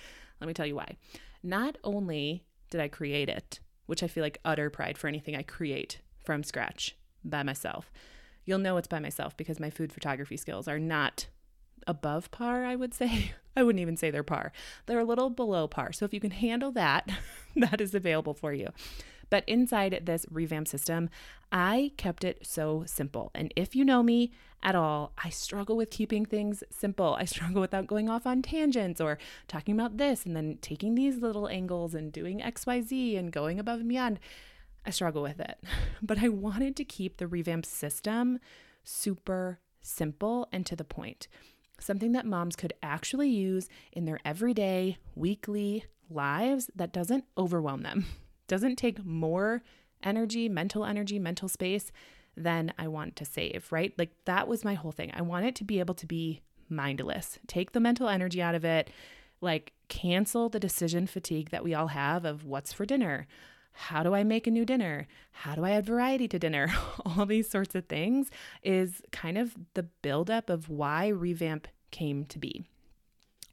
let 0.42 0.48
me 0.48 0.56
tell 0.56 0.66
you 0.66 0.76
why. 0.76 0.96
Not 1.44 1.78
only 1.84 2.44
did 2.72 2.82
I 2.82 2.88
create 2.88 3.30
it, 3.30 3.60
which 3.86 4.02
I 4.02 4.08
feel 4.08 4.24
like 4.24 4.40
utter 4.44 4.72
pride 4.72 4.98
for 4.98 5.08
anything 5.08 5.36
I 5.36 5.44
create 5.44 6.00
from 6.26 6.42
scratch 6.42 6.98
by 7.24 7.44
myself. 7.44 7.92
You'll 8.46 8.58
know 8.58 8.78
it's 8.78 8.88
by 8.88 9.00
myself 9.00 9.38
because 9.38 9.60
my 9.60 9.70
food 9.70 9.94
photography 9.94 10.38
skills 10.38 10.68
are 10.68 10.80
not 10.80 11.28
above 11.86 12.32
par, 12.32 12.66
I 12.66 12.76
would 12.76 12.96
say. 12.96 13.34
I 13.56 13.62
wouldn't 13.62 13.82
even 13.82 13.96
say 13.96 14.10
they're 14.10 14.24
par. 14.24 14.54
They're 14.88 14.98
a 14.98 15.06
little 15.06 15.30
below 15.30 15.68
par. 15.68 15.92
So 15.92 16.04
if 16.04 16.16
you 16.16 16.20
can 16.20 16.32
handle 16.32 16.72
that, 16.72 17.08
that 17.56 17.80
is 17.80 17.94
available 17.94 18.34
for 18.34 18.54
you. 18.54 18.70
But 19.30 19.44
inside 19.48 20.02
this 20.06 20.26
revamp 20.30 20.68
system, 20.68 21.10
I 21.52 21.92
kept 21.98 22.24
it 22.24 22.40
so 22.46 22.84
simple. 22.86 23.32
And 23.34 23.54
if 23.56 23.76
you 23.76 23.86
know 23.86 24.04
me 24.04 24.32
at 24.62 24.76
all, 24.76 25.14
I 25.24 25.30
struggle 25.30 25.78
with 25.78 25.90
keeping 25.90 26.26
things 26.26 26.64
simple. 26.70 27.16
I 27.16 27.26
struggle 27.26 27.62
without 27.62 27.88
going 27.88 28.10
off 28.10 28.26
on 28.26 28.42
tangents 28.42 29.00
or 29.00 29.18
talking 29.48 29.76
about 29.76 29.98
this 29.98 30.26
and 30.26 30.36
then 30.36 30.58
taking 30.62 30.96
these 30.96 31.18
little 31.18 31.48
angles 31.48 31.94
and 31.94 32.12
doing 32.12 32.40
XYZ 32.40 33.18
and 33.18 33.32
going 33.32 33.60
above 33.60 33.80
and 33.80 33.90
beyond. 33.90 34.20
I 34.86 34.92
struggle 34.92 35.22
with 35.22 35.40
it. 35.40 35.58
But 36.02 36.20
I 36.20 36.30
wanted 36.30 36.78
to 36.78 36.86
keep 36.86 37.18
the 37.18 37.28
revamp 37.28 37.66
system 37.66 38.40
super 38.86 39.60
simple 39.82 40.48
and 40.52 40.66
to 40.66 40.76
the 40.76 40.86
point 40.86 41.28
something 41.82 42.12
that 42.12 42.26
moms 42.26 42.56
could 42.56 42.74
actually 42.84 43.30
use 43.30 43.70
in 43.92 44.06
their 44.06 44.20
everyday, 44.26 44.98
weekly 45.16 45.86
lives 46.10 46.70
that 46.76 46.92
doesn't 46.92 47.26
overwhelm 47.38 47.84
them, 47.84 48.06
doesn't 48.50 48.76
take 48.76 49.06
more 49.06 49.64
energy, 50.04 50.50
mental 50.50 50.84
energy, 50.84 51.20
mental 51.20 51.48
space 51.48 51.92
than 52.36 52.74
I 52.78 52.88
want 52.88 53.16
to 53.18 53.26
save, 53.26 53.68
right? 53.72 53.94
Like 53.98 54.12
that 54.26 54.48
was 54.48 54.66
my 54.66 54.74
whole 54.74 54.92
thing. 54.92 55.12
I 55.16 55.22
want 55.22 55.46
it 55.46 55.56
to 55.56 55.64
be 55.64 55.80
able 55.80 55.96
to 55.96 56.06
be 56.06 56.42
mindless, 56.68 57.40
take 57.48 57.72
the 57.72 57.80
mental 57.80 58.10
energy 58.10 58.42
out 58.42 58.56
of 58.56 58.66
it, 58.66 58.90
like 59.42 59.74
cancel 59.88 60.50
the 60.50 60.60
decision 60.60 61.08
fatigue 61.08 61.50
that 61.50 61.64
we 61.64 61.74
all 61.74 61.88
have 61.88 62.26
of 62.26 62.46
what's 62.46 62.74
for 62.74 62.86
dinner. 62.86 63.28
How 63.72 64.04
do 64.04 64.14
I 64.14 64.24
make 64.24 64.46
a 64.46 64.52
new 64.52 64.66
dinner? 64.66 65.08
How 65.32 65.56
do 65.56 65.64
I 65.64 65.72
add 65.72 65.86
variety 65.86 66.28
to 66.28 66.40
dinner? 66.40 66.68
All 67.06 67.26
these 67.26 67.50
sorts 67.50 67.76
of 67.76 67.86
things 67.86 68.30
is 68.62 69.02
kind 69.12 69.38
of 69.38 69.56
the 69.74 69.84
buildup 69.84 70.50
of 70.50 70.70
why 70.70 71.08
revamp 71.08 71.68
came 71.92 72.26
to 72.26 72.40
be. 72.40 72.66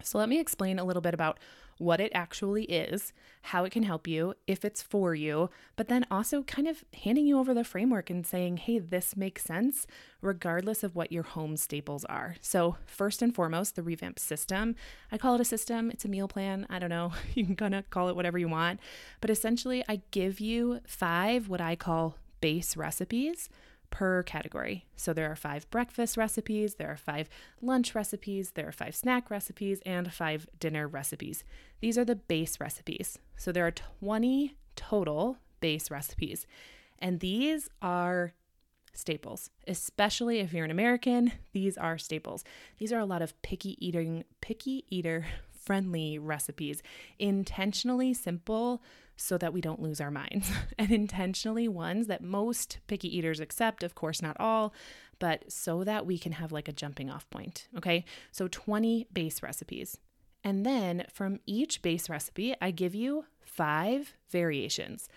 So, 0.03 0.19
let 0.19 0.29
me 0.29 0.41
explain 0.41 0.79
a 0.79 0.85
little 0.85 1.01
bit 1.01 1.15
about 1.15 1.39
what 1.79 2.01
it 2.01 2.11
actually 2.15 2.65
is, 2.65 3.13
how 3.43 3.65
it 3.65 3.71
can 3.71 3.83
help 3.83 4.07
you, 4.07 4.35
if 4.47 4.65
it's 4.65 4.83
for 4.83 5.15
you, 5.15 5.51
but 5.77 5.89
then 5.89 6.07
also 6.11 6.43
kind 6.43 6.67
of 6.67 6.85
handing 7.03 7.27
you 7.27 7.39
over 7.39 7.53
the 7.53 7.65
framework 7.65 8.11
and 8.11 8.27
saying, 8.27 8.57
hey, 8.57 8.79
this 8.79 9.17
makes 9.17 9.45
sense 9.45 9.87
regardless 10.21 10.83
of 10.83 10.97
what 10.97 11.13
your 11.13 11.23
home 11.23 11.57
staples 11.57 12.05
are. 12.07 12.37
So, 12.41 12.77
first 12.87 13.23
and 13.23 13.35
foremost, 13.35 13.77
the 13.77 13.83
revamp 13.83 14.19
system. 14.19 14.75
I 15.13 15.19
call 15.19 15.35
it 15.35 15.41
a 15.41 15.45
system, 15.45 15.91
it's 15.91 16.05
a 16.05 16.09
meal 16.09 16.29
plan. 16.29 16.67
I 16.71 16.79
don't 16.79 16.91
know, 16.91 17.13
you 17.35 17.45
can 17.45 17.57
kind 17.57 17.75
of 17.75 17.91
call 17.91 18.09
it 18.09 18.17
whatever 18.17 18.39
you 18.39 18.49
want, 18.49 18.81
but 19.21 19.31
essentially, 19.31 19.85
I 19.89 20.01
give 20.11 20.41
you 20.41 20.81
five 20.87 21.49
what 21.49 21.61
I 21.61 21.77
call 21.77 22.17
base 22.41 22.77
recipes 22.77 23.49
per 23.97 24.23
category. 24.23 24.85
So 24.95 25.15
there 25.15 25.33
are 25.33 25.37
five 25.37 25.71
breakfast 25.71 26.19
recipes, 26.19 26.75
there 26.75 26.91
are 26.91 26.99
five 26.99 27.31
lunch 27.63 27.95
recipes, 27.95 28.51
there 28.51 28.69
are 28.69 28.73
five 28.73 28.95
snack 28.95 29.31
recipes, 29.31 29.81
and 29.87 30.13
five 30.13 30.47
dinner 30.61 30.87
recipes. 30.87 31.45
These 31.81 31.97
are 31.97 32.05
the 32.05 32.15
base 32.15 32.61
recipes. 32.61 33.19
So 33.39 33.53
there 33.53 33.67
are 33.67 33.71
20 33.71 34.55
total 34.75 35.39
base 35.61 35.91
recipes. 35.91 36.47
And 36.99 37.21
these 37.21 37.71
are 37.81 38.35
staples, 38.93 39.49
especially 39.67 40.41
if 40.41 40.53
you're 40.53 40.67
an 40.67 40.71
American. 40.71 41.33
These 41.55 41.79
are 41.79 41.97
staples. 41.97 42.45
These 42.77 42.93
are 42.93 43.01
a 43.01 43.07
lot 43.07 43.23
of 43.23 43.41
picky 43.41 43.79
eating, 43.81 44.25
picky 44.43 44.85
eater 44.91 45.25
friendly 45.67 46.19
recipes, 46.19 46.83
intentionally 47.19 48.15
simple 48.15 48.83
so 49.17 49.37
that 49.37 49.53
we 49.53 49.61
don't 49.61 49.83
lose 49.83 50.01
our 50.01 50.11
minds, 50.11 50.51
and 50.79 50.91
intentionally 50.91 51.67
ones 51.69 52.07
that 52.07 52.23
most 52.23 52.79
picky 52.87 53.15
eaters 53.15 53.41
accept, 53.41 53.83
of 53.83 53.95
course, 53.95 54.23
not 54.23 54.37
all, 54.39 54.73
but 55.19 55.51
so 55.51 55.83
that 55.85 56.07
we 56.07 56.19
can 56.19 56.33
have 56.33 56.53
like 56.53 56.69
a 56.69 56.73
jumping 56.73 57.11
off 57.11 57.29
point. 57.31 57.69
Okay, 57.77 58.05
so 58.31 58.47
20 58.49 59.09
base 59.13 59.43
recipes. 59.43 59.99
And 60.45 60.65
then 60.65 61.07
from 61.13 61.41
each 61.47 61.83
base 61.83 62.09
recipe, 62.09 62.55
I 62.61 62.71
give 62.71 62.95
you 62.95 63.25
five 63.41 64.15
variations 64.31 65.09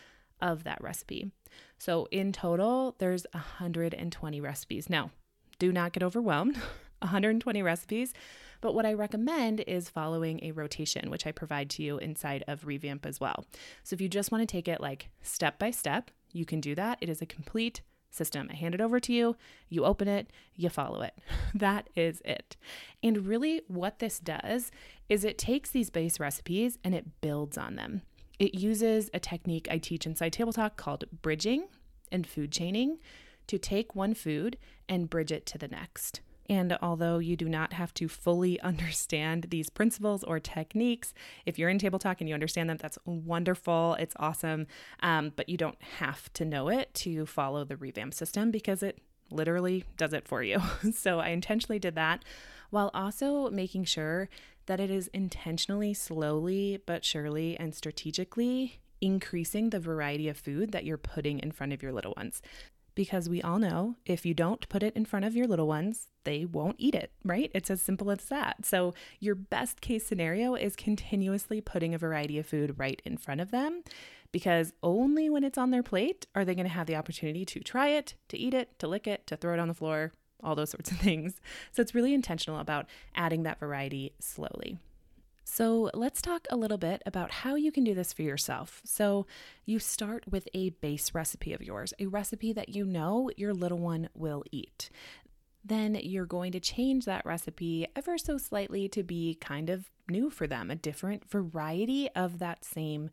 of 0.41 0.63
that 0.63 0.81
recipe. 0.81 1.31
So 1.77 2.07
in 2.11 2.31
total, 2.31 2.95
there's 2.97 3.27
120 3.33 4.41
recipes. 4.41 4.89
Now, 4.89 5.11
do 5.59 5.71
not 5.71 5.93
get 5.93 6.03
overwhelmed. 6.03 6.57
120 7.01 7.63
recipes 7.63 8.13
but 8.61 8.73
what 8.73 8.85
I 8.85 8.93
recommend 8.93 9.61
is 9.61 9.89
following 9.89 10.39
a 10.43 10.51
rotation, 10.51 11.09
which 11.09 11.25
I 11.25 11.31
provide 11.31 11.69
to 11.71 11.83
you 11.83 11.97
inside 11.97 12.43
of 12.47 12.65
Revamp 12.65 13.05
as 13.05 13.19
well. 13.19 13.45
So 13.83 13.93
if 13.93 14.01
you 14.01 14.09
just 14.09 14.31
want 14.31 14.41
to 14.41 14.51
take 14.51 14.67
it 14.67 14.81
like 14.81 15.09
step 15.21 15.59
by 15.59 15.71
step, 15.71 16.11
you 16.31 16.45
can 16.45 16.59
do 16.59 16.75
that. 16.75 16.97
It 17.01 17.09
is 17.09 17.21
a 17.21 17.25
complete 17.25 17.81
system. 18.11 18.49
I 18.51 18.55
hand 18.55 18.73
it 18.73 18.81
over 18.81 18.99
to 18.99 19.13
you, 19.13 19.35
you 19.69 19.85
open 19.85 20.07
it, 20.07 20.31
you 20.55 20.69
follow 20.69 21.01
it. 21.01 21.13
That 21.55 21.89
is 21.95 22.21
it. 22.25 22.57
And 23.01 23.25
really, 23.25 23.63
what 23.67 23.97
this 23.97 24.19
does 24.19 24.71
is 25.09 25.23
it 25.23 25.39
takes 25.39 25.71
these 25.71 25.89
base 25.89 26.19
recipes 26.19 26.77
and 26.83 26.93
it 26.93 27.21
builds 27.21 27.57
on 27.57 27.75
them. 27.75 28.03
It 28.37 28.53
uses 28.53 29.09
a 29.13 29.19
technique 29.19 29.67
I 29.69 29.79
teach 29.79 30.05
inside 30.05 30.33
Table 30.33 30.53
Talk 30.53 30.77
called 30.77 31.05
bridging 31.23 31.67
and 32.11 32.27
food 32.27 32.51
chaining 32.51 32.99
to 33.47 33.57
take 33.57 33.95
one 33.95 34.13
food 34.13 34.57
and 34.87 35.09
bridge 35.09 35.31
it 35.31 35.47
to 35.47 35.57
the 35.57 35.67
next. 35.67 36.21
And 36.49 36.77
although 36.81 37.19
you 37.19 37.37
do 37.37 37.47
not 37.47 37.73
have 37.73 37.93
to 37.95 38.07
fully 38.07 38.59
understand 38.61 39.47
these 39.49 39.69
principles 39.69 40.23
or 40.23 40.39
techniques, 40.39 41.13
if 41.45 41.59
you're 41.59 41.69
in 41.69 41.79
Table 41.79 41.99
Talk 41.99 42.19
and 42.19 42.27
you 42.27 42.33
understand 42.33 42.69
them, 42.69 42.77
that's 42.77 42.97
wonderful. 43.05 43.95
It's 43.99 44.15
awesome. 44.19 44.67
Um, 45.01 45.31
but 45.35 45.47
you 45.47 45.57
don't 45.57 45.81
have 45.99 46.33
to 46.33 46.45
know 46.45 46.69
it 46.69 46.93
to 46.95 47.25
follow 47.25 47.63
the 47.63 47.77
revamp 47.77 48.13
system 48.13 48.51
because 48.51 48.81
it 48.81 48.99
literally 49.31 49.85
does 49.95 50.13
it 50.13 50.27
for 50.27 50.41
you. 50.41 50.59
so 50.93 51.19
I 51.19 51.29
intentionally 51.29 51.79
did 51.79 51.95
that 51.95 52.25
while 52.71 52.91
also 52.93 53.49
making 53.49 53.83
sure 53.85 54.29
that 54.65 54.79
it 54.79 54.91
is 54.91 55.07
intentionally, 55.07 55.93
slowly, 55.93 56.79
but 56.85 57.03
surely, 57.03 57.57
and 57.57 57.73
strategically 57.73 58.79
increasing 59.01 59.69
the 59.69 59.79
variety 59.79 60.27
of 60.27 60.37
food 60.37 60.71
that 60.71 60.85
you're 60.85 60.97
putting 60.97 61.39
in 61.39 61.51
front 61.51 61.73
of 61.73 61.81
your 61.81 61.93
little 61.93 62.13
ones 62.17 62.41
because 62.95 63.29
we 63.29 63.41
all 63.41 63.59
know 63.59 63.95
if 64.05 64.25
you 64.25 64.33
don't 64.33 64.67
put 64.69 64.83
it 64.83 64.95
in 64.95 65.05
front 65.05 65.25
of 65.25 65.35
your 65.35 65.47
little 65.47 65.67
ones, 65.67 66.07
they 66.23 66.45
won't 66.45 66.75
eat 66.79 66.95
it, 66.95 67.11
right? 67.23 67.51
It's 67.53 67.69
as 67.69 67.81
simple 67.81 68.11
as 68.11 68.25
that. 68.25 68.65
So, 68.65 68.93
your 69.19 69.35
best 69.35 69.81
case 69.81 70.05
scenario 70.05 70.55
is 70.55 70.75
continuously 70.75 71.61
putting 71.61 71.93
a 71.93 71.97
variety 71.97 72.37
of 72.37 72.45
food 72.45 72.77
right 72.77 73.01
in 73.05 73.17
front 73.17 73.41
of 73.41 73.51
them 73.51 73.83
because 74.31 74.73
only 74.83 75.29
when 75.29 75.43
it's 75.43 75.57
on 75.57 75.71
their 75.71 75.83
plate 75.83 76.27
are 76.35 76.45
they 76.45 76.55
going 76.55 76.67
to 76.67 76.73
have 76.73 76.87
the 76.87 76.95
opportunity 76.95 77.45
to 77.45 77.59
try 77.61 77.89
it, 77.89 78.15
to 78.27 78.37
eat 78.37 78.53
it, 78.53 78.77
to 78.79 78.87
lick 78.87 79.07
it, 79.07 79.25
to 79.27 79.37
throw 79.37 79.53
it 79.53 79.59
on 79.59 79.67
the 79.67 79.73
floor, 79.73 80.11
all 80.43 80.55
those 80.55 80.69
sorts 80.69 80.91
of 80.91 80.97
things. 80.99 81.39
So, 81.71 81.81
it's 81.81 81.95
really 81.95 82.13
intentional 82.13 82.59
about 82.59 82.85
adding 83.15 83.43
that 83.43 83.59
variety 83.59 84.13
slowly. 84.19 84.77
So, 85.51 85.89
let's 85.95 86.21
talk 86.21 86.45
a 86.51 86.55
little 86.55 86.77
bit 86.77 87.01
about 87.07 87.31
how 87.31 87.55
you 87.55 87.71
can 87.71 87.83
do 87.83 87.95
this 87.95 88.13
for 88.13 88.21
yourself. 88.21 88.81
So, 88.85 89.25
you 89.65 89.79
start 89.79 90.25
with 90.29 90.47
a 90.53 90.69
base 90.69 91.15
recipe 91.15 91.53
of 91.53 91.61
yours, 91.63 91.91
a 91.99 92.05
recipe 92.05 92.53
that 92.53 92.69
you 92.69 92.85
know 92.85 93.31
your 93.35 93.53
little 93.53 93.79
one 93.79 94.09
will 94.13 94.43
eat. 94.51 94.91
Then 95.65 95.95
you're 95.95 96.27
going 96.27 96.51
to 96.51 96.59
change 96.59 97.05
that 97.05 97.25
recipe 97.25 97.87
ever 97.95 98.19
so 98.19 98.37
slightly 98.37 98.87
to 98.89 99.01
be 99.01 99.39
kind 99.41 99.71
of 99.71 99.89
new 100.07 100.29
for 100.29 100.45
them, 100.45 100.69
a 100.69 100.75
different 100.75 101.27
variety 101.29 102.09
of 102.15 102.37
that 102.37 102.63
same 102.63 103.09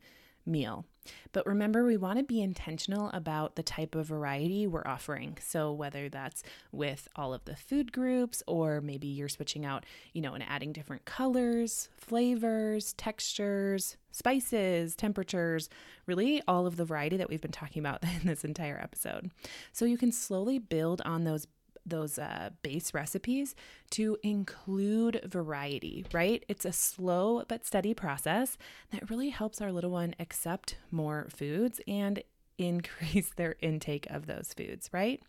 meal. 0.47 0.85
But 1.31 1.45
remember, 1.45 1.85
we 1.85 1.97
want 1.97 2.19
to 2.19 2.23
be 2.23 2.41
intentional 2.41 3.09
about 3.13 3.55
the 3.55 3.63
type 3.63 3.95
of 3.95 4.07
variety 4.07 4.67
we're 4.67 4.85
offering. 4.85 5.37
So, 5.41 5.71
whether 5.71 6.09
that's 6.09 6.43
with 6.71 7.07
all 7.15 7.33
of 7.33 7.45
the 7.45 7.55
food 7.55 7.91
groups, 7.91 8.43
or 8.47 8.81
maybe 8.81 9.07
you're 9.07 9.29
switching 9.29 9.65
out, 9.65 9.85
you 10.13 10.21
know, 10.21 10.33
and 10.33 10.43
adding 10.47 10.73
different 10.73 11.05
colors, 11.05 11.89
flavors, 11.97 12.93
textures, 12.93 13.97
spices, 14.11 14.95
temperatures, 14.95 15.69
really 16.05 16.41
all 16.47 16.65
of 16.65 16.77
the 16.77 16.85
variety 16.85 17.17
that 17.17 17.29
we've 17.29 17.41
been 17.41 17.51
talking 17.51 17.79
about 17.79 18.03
in 18.21 18.27
this 18.27 18.43
entire 18.43 18.79
episode. 18.81 19.31
So, 19.71 19.85
you 19.85 19.97
can 19.97 20.11
slowly 20.11 20.59
build 20.59 21.01
on 21.05 21.23
those 21.23 21.47
those 21.89 22.19
uh, 22.19 22.49
base 22.61 22.93
recipes 22.93 23.55
to 23.91 24.17
include 24.23 25.21
variety, 25.25 26.05
right? 26.13 26.43
It's 26.47 26.65
a 26.65 26.71
slow 26.71 27.43
but 27.47 27.65
steady 27.65 27.93
process 27.93 28.57
that 28.91 29.09
really 29.09 29.29
helps 29.29 29.61
our 29.61 29.71
little 29.71 29.91
one 29.91 30.15
accept 30.19 30.77
more 30.91 31.27
foods 31.35 31.81
and 31.87 32.23
increase 32.57 33.31
their 33.35 33.55
intake 33.61 34.07
of 34.09 34.25
those 34.25 34.53
foods, 34.55 34.89
right? 34.91 35.21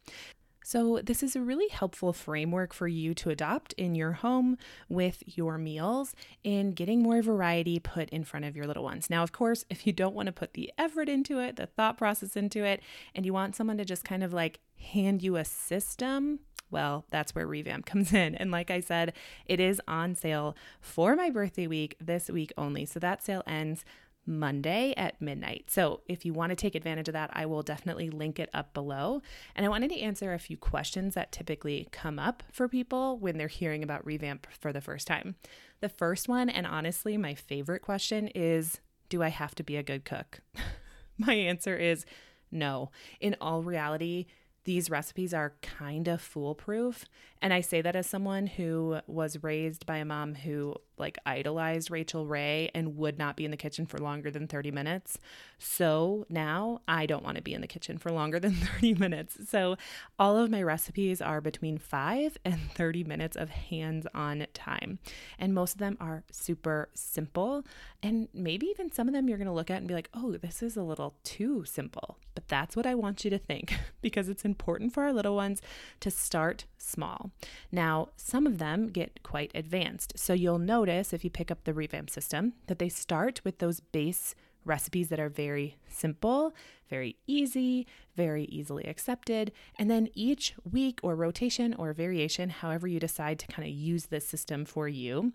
So, 0.69 1.01
this 1.03 1.23
is 1.23 1.35
a 1.35 1.41
really 1.41 1.69
helpful 1.69 2.13
framework 2.13 2.75
for 2.75 2.87
you 2.87 3.15
to 3.15 3.31
adopt 3.31 3.73
in 3.75 3.95
your 3.95 4.13
home 4.13 4.59
with 4.87 5.23
your 5.25 5.57
meals 5.57 6.15
in 6.45 6.73
getting 6.73 7.03
more 7.03 7.23
variety 7.23 7.79
put 7.79 8.11
in 8.11 8.23
front 8.23 8.45
of 8.45 8.55
your 8.55 8.67
little 8.67 8.85
ones. 8.85 9.09
Now, 9.09 9.23
of 9.23 9.33
course, 9.33 9.65
if 9.71 9.87
you 9.87 9.95
don't 9.95 10.15
want 10.15 10.27
to 10.27 10.33
put 10.33 10.53
the 10.53 10.71
effort 10.77 11.09
into 11.09 11.39
it, 11.39 11.57
the 11.57 11.65
thought 11.65 11.97
process 11.97 12.37
into 12.37 12.65
it, 12.65 12.83
and 13.15 13.25
you 13.25 13.33
want 13.33 13.57
someone 13.57 13.79
to 13.79 13.85
just 13.87 14.05
kind 14.05 14.23
of 14.23 14.35
like 14.35 14.61
hand 14.79 15.23
you 15.23 15.37
a 15.37 15.45
system, 15.47 16.41
well, 16.71 17.05
that's 17.11 17.35
where 17.35 17.47
Revamp 17.47 17.87
comes 17.87 18.13
in. 18.13 18.35
And 18.35 18.51
like 18.51 18.71
I 18.71 18.81
said, 18.81 19.15
it 19.47 19.61
is 19.61 19.81
on 19.89 20.15
sale 20.15 20.57
for 20.81 21.17
my 21.17 21.31
birthday 21.31 21.67
week 21.67 21.97
this 22.01 22.29
week 22.29 22.53
only. 22.57 22.85
So 22.85 22.99
that 23.01 23.25
sale 23.25 23.43
ends 23.47 23.85
Monday 24.29 24.93
at 24.97 25.21
midnight. 25.23 25.71
So 25.71 26.03
if 26.07 26.25
you 26.25 26.35
want 26.35 26.51
to 26.51 26.57
take 26.57 26.75
advantage 26.75 27.09
of 27.09 27.15
that, 27.15 27.31
I 27.33 27.47
will 27.47 27.63
definitely 27.63 28.11
link 28.11 28.39
it 28.39 28.51
up 28.53 28.75
below. 28.75 29.23
And 29.57 29.65
I 29.65 29.71
wanted 29.71 29.89
to 29.91 29.99
answer 29.99 30.35
a 30.35 30.39
few 30.39 30.59
questions 30.59 31.15
that 31.15 31.33
typically 31.33 31.89
come 31.91 32.19
up 32.19 32.43
for 32.53 32.69
people 32.69 33.19
when 33.19 33.39
they're 33.39 33.49
hearing 33.49 33.83
about 33.83 34.05
Revamp 34.05 34.47
for 34.51 34.71
the 34.73 34.83
first 34.83 35.07
time. 35.07 35.37
The 35.81 35.89
first 35.89 36.29
one, 36.29 36.51
and 36.51 36.67
honestly, 36.67 37.17
my 37.17 37.35
favorite 37.35 37.81
question 37.81 38.29
is 38.29 38.81
Do 39.09 39.23
I 39.23 39.29
have 39.29 39.55
to 39.57 39.63
be 39.63 39.77
a 39.77 39.83
good 39.83 40.05
cook? 40.05 40.41
my 41.19 41.33
answer 41.33 41.75
is 41.75 42.05
no. 42.51 42.91
In 43.21 43.35
all 43.41 43.63
reality, 43.63 44.27
these 44.69 44.91
recipes 44.91 45.33
are 45.33 45.55
kind 45.63 46.09
of 46.09 46.21
foolproof. 46.21 47.07
And 47.41 47.53
I 47.53 47.61
say 47.61 47.81
that 47.83 47.97
as 47.97 48.07
someone 48.07 48.47
who 48.47 49.01
was 49.07 49.43
raised 49.43 49.87
by 49.87 49.99
a 49.99 50.05
mom 50.05 50.35
who 50.35 50.75
like 50.99 51.19
idolized 51.25 51.91
Rachael 51.91 52.27
Ray 52.27 52.71
and 52.75 52.97
would 52.97 53.19
not 53.19 53.37
be 53.37 53.45
in 53.45 53.51
the 53.51 53.57
kitchen 53.57 53.87
for 53.87 53.99
longer 53.99 54.31
than 54.31 54.49
30 54.49 54.71
minutes. 54.71 55.19
So 55.59 56.27
now 56.29 56.81
I 56.89 57.07
don't 57.07 57.25
want 57.25 57.37
to 57.37 57.43
be 57.43 57.55
in 57.55 57.61
the 57.61 57.67
kitchen 57.67 57.99
for 57.99 58.11
longer 58.11 58.41
than 58.41 58.53
30 58.81 58.95
minutes. 58.95 59.49
So 59.49 59.77
all 60.19 60.37
of 60.37 60.51
my 60.51 60.63
recipes 60.63 61.21
are 61.21 61.41
between 61.41 61.79
5 61.79 62.37
and 62.45 62.71
30 62.75 63.05
minutes 63.05 63.37
of 63.37 63.51
hands-on 63.51 64.47
time. 64.55 64.99
And 65.39 65.55
most 65.55 65.75
of 65.75 65.79
them 65.79 65.97
are 66.01 66.25
super 66.31 66.89
simple 66.95 67.65
and 68.03 68.29
maybe 68.33 68.67
even 68.67 68.93
some 68.93 69.09
of 69.09 69.15
them 69.15 69.29
you're 69.29 69.39
going 69.39 69.47
to 69.47 69.53
look 69.53 69.71
at 69.71 69.79
and 69.79 69.89
be 69.89 69.95
like, 69.95 70.11
"Oh, 70.15 70.37
this 70.37 70.63
is 70.63 70.77
a 70.77 70.83
little 70.83 71.17
too 71.25 71.65
simple." 71.65 72.19
But 72.35 72.49
that's 72.49 72.77
what 72.77 72.87
I 72.87 72.95
want 72.95 73.25
you 73.25 73.31
to 73.31 73.39
think 73.39 73.75
because 74.01 74.29
it's 74.29 74.45
important 74.45 74.93
for 74.93 75.03
our 75.03 75.13
little 75.13 75.35
ones 75.35 75.61
to 76.01 76.11
start 76.11 76.65
small. 76.79 77.28
Now, 77.73 78.09
some 78.17 78.47
of 78.47 78.59
them 78.59 78.89
get 78.89 79.23
quite 79.23 79.51
advanced. 79.55 80.15
So 80.17 80.33
you'll 80.33 80.59
notice 80.59 81.13
if 81.13 81.25
you 81.25 81.31
pick 81.31 81.51
up 81.51 81.65
the 81.65 81.75
revamp 81.75 82.11
system 82.11 82.55
that 82.67 82.79
they 82.79 82.89
start 82.89 83.41
with 83.45 83.59
those 83.59 83.81
base 83.81 84.35
recipes 84.65 85.09
that 85.09 85.21
are 85.21 85.29
very 85.29 85.77
simple, 85.89 86.55
very 86.91 87.17
easy, 87.27 87.87
very 88.17 88.45
easily 88.45 88.85
accepted. 88.85 89.53
And 89.79 89.91
then 89.91 90.09
each 90.15 90.55
week 90.71 91.01
or 91.03 91.15
rotation 91.15 91.75
or 91.75 91.93
variation, 91.93 92.51
however 92.51 92.87
you 92.87 93.01
decide 93.01 93.39
to 93.41 93.47
kind 93.47 93.67
of 93.67 93.75
use 93.75 94.07
this 94.07 94.27
system 94.27 94.65
for 94.65 94.89
you, 94.89 95.33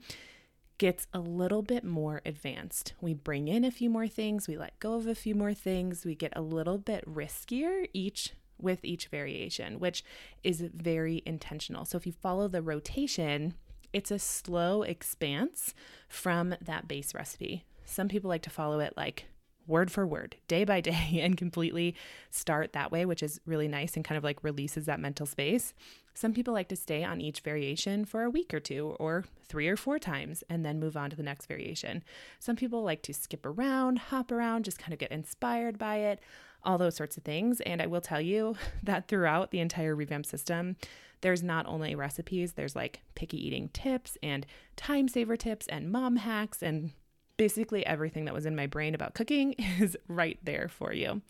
gets 0.78 1.08
a 1.14 1.20
little 1.20 1.62
bit 1.62 1.84
more 1.84 2.22
advanced. 2.26 2.94
We 3.00 3.14
bring 3.14 3.48
in 3.48 3.64
a 3.64 3.72
few 3.72 3.90
more 3.90 4.08
things, 4.08 4.48
we 4.48 4.58
let 4.58 4.80
go 4.80 4.94
of 4.94 5.08
a 5.08 5.16
few 5.16 5.36
more 5.36 5.54
things, 5.54 6.06
we 6.06 6.16
get 6.16 6.34
a 6.36 6.42
little 6.42 6.78
bit 6.78 7.06
riskier 7.06 7.88
each 7.94 8.34
with 8.64 8.84
each 8.84 9.08
variation, 9.08 9.80
which 9.80 10.04
is 10.44 10.62
very 10.74 11.22
intentional. 11.26 11.86
So 11.86 11.98
if 11.98 12.06
you 12.06 12.12
follow 12.12 12.48
the 12.48 12.62
rotation, 12.62 13.54
it's 13.92 14.12
a 14.12 14.18
slow 14.18 14.82
expanse 14.82 15.76
from 16.10 16.56
that 16.62 16.88
base 16.88 17.14
recipe. 17.14 17.66
Some 17.86 18.08
people 18.08 18.30
like 18.30 18.42
to 18.44 18.50
follow 18.50 18.80
it 18.80 18.94
like 18.98 19.26
word 19.68 19.92
for 19.92 20.06
word, 20.06 20.36
day 20.48 20.64
by 20.64 20.82
day, 20.82 21.20
and 21.22 21.38
completely 21.38 21.96
start 22.30 22.74
that 22.74 22.92
way, 22.92 23.06
which 23.06 23.24
is 23.24 23.40
really 23.46 23.68
nice 23.68 23.96
and 23.96 24.04
kind 24.04 24.18
of 24.18 24.24
like 24.24 24.44
releases 24.44 24.86
that 24.86 25.00
mental 25.00 25.26
space. 25.26 25.74
Some 26.16 26.34
people 26.34 26.54
like 26.54 26.68
to 26.68 26.76
stay 26.76 27.04
on 27.04 27.22
each 27.22 27.40
variation 27.40 28.06
for 28.06 28.24
a 28.24 28.30
week 28.30 28.54
or 28.54 28.60
two, 28.60 28.96
or 29.00 29.26
three 29.48 29.68
or 29.68 29.76
four 29.76 29.98
times, 29.98 30.44
and 30.48 30.64
then 30.64 30.80
move 30.80 30.96
on 30.96 31.10
to 31.10 31.16
the 31.16 31.24
next 31.24 31.48
variation. 31.48 32.04
Some 32.40 32.56
people 32.56 32.84
like 32.84 33.02
to 33.04 33.14
skip 33.14 33.46
around, 33.46 33.98
hop 33.98 34.32
around, 34.32 34.66
just 34.66 34.78
kind 34.78 34.94
of 34.94 35.00
get 35.00 35.12
inspired 35.12 35.80
by 35.80 35.98
it, 35.98 36.20
all 36.66 36.78
those 36.78 36.96
sorts 36.96 37.18
of 37.18 37.24
things. 37.24 37.62
And 37.62 37.82
I 37.82 37.88
will 37.88 38.02
tell 38.02 38.22
you 38.22 38.56
that 38.84 39.08
throughout 39.08 39.52
the 39.52 39.60
entire 39.60 39.96
revamp 39.96 40.26
system, 40.26 40.76
there's 41.22 41.44
not 41.44 41.66
only 41.68 41.96
recipes, 41.96 42.54
there's 42.54 42.76
like 42.76 43.02
picky 43.16 43.46
eating 43.46 43.70
tips 43.70 44.18
and 44.22 44.46
time 44.76 45.08
saver 45.08 45.38
tips 45.38 45.68
and 45.68 45.92
mom 45.92 46.18
hacks 46.18 46.62
and 46.62 46.92
basically 47.38 47.86
everything 47.86 48.26
that 48.26 48.34
was 48.34 48.46
in 48.46 48.56
my 48.56 48.68
brain 48.68 48.94
about 48.94 49.14
cooking 49.14 49.54
is 49.80 49.98
right 50.08 50.38
there 50.44 50.68
for 50.68 50.94
you. 50.94 51.22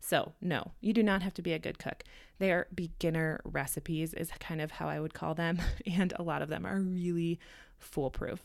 So, 0.00 0.32
no, 0.40 0.72
you 0.80 0.92
do 0.92 1.02
not 1.02 1.22
have 1.22 1.34
to 1.34 1.42
be 1.42 1.52
a 1.52 1.58
good 1.58 1.78
cook. 1.78 2.02
They 2.38 2.50
are 2.50 2.66
beginner 2.74 3.40
recipes, 3.44 4.14
is 4.14 4.30
kind 4.40 4.60
of 4.60 4.72
how 4.72 4.88
I 4.88 5.00
would 5.00 5.14
call 5.14 5.34
them. 5.34 5.60
And 5.86 6.12
a 6.16 6.22
lot 6.22 6.42
of 6.42 6.48
them 6.48 6.64
are 6.66 6.80
really 6.80 7.38
foolproof. 7.78 8.40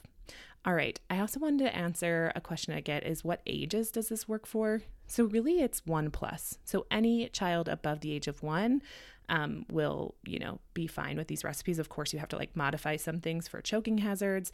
All 0.65 0.73
right, 0.73 0.99
I 1.09 1.19
also 1.19 1.39
wanted 1.39 1.63
to 1.63 1.75
answer 1.75 2.31
a 2.35 2.41
question 2.41 2.73
I 2.73 2.81
get 2.81 3.05
is 3.05 3.23
what 3.23 3.41
ages 3.47 3.89
does 3.89 4.09
this 4.09 4.27
work 4.27 4.45
for? 4.45 4.81
So, 5.07 5.23
really, 5.23 5.61
it's 5.61 5.85
one 5.85 6.11
plus. 6.11 6.57
So, 6.63 6.85
any 6.91 7.29
child 7.29 7.67
above 7.67 8.01
the 8.01 8.11
age 8.11 8.27
of 8.27 8.43
one 8.43 8.81
um, 9.29 9.65
will, 9.69 10.15
you 10.25 10.39
know, 10.39 10.59
be 10.73 10.87
fine 10.87 11.17
with 11.17 11.27
these 11.27 11.43
recipes. 11.43 11.79
Of 11.79 11.89
course, 11.89 12.13
you 12.13 12.19
have 12.19 12.29
to 12.29 12.37
like 12.37 12.55
modify 12.55 12.95
some 12.95 13.19
things 13.19 13.47
for 13.47 13.61
choking 13.61 13.99
hazards. 13.99 14.51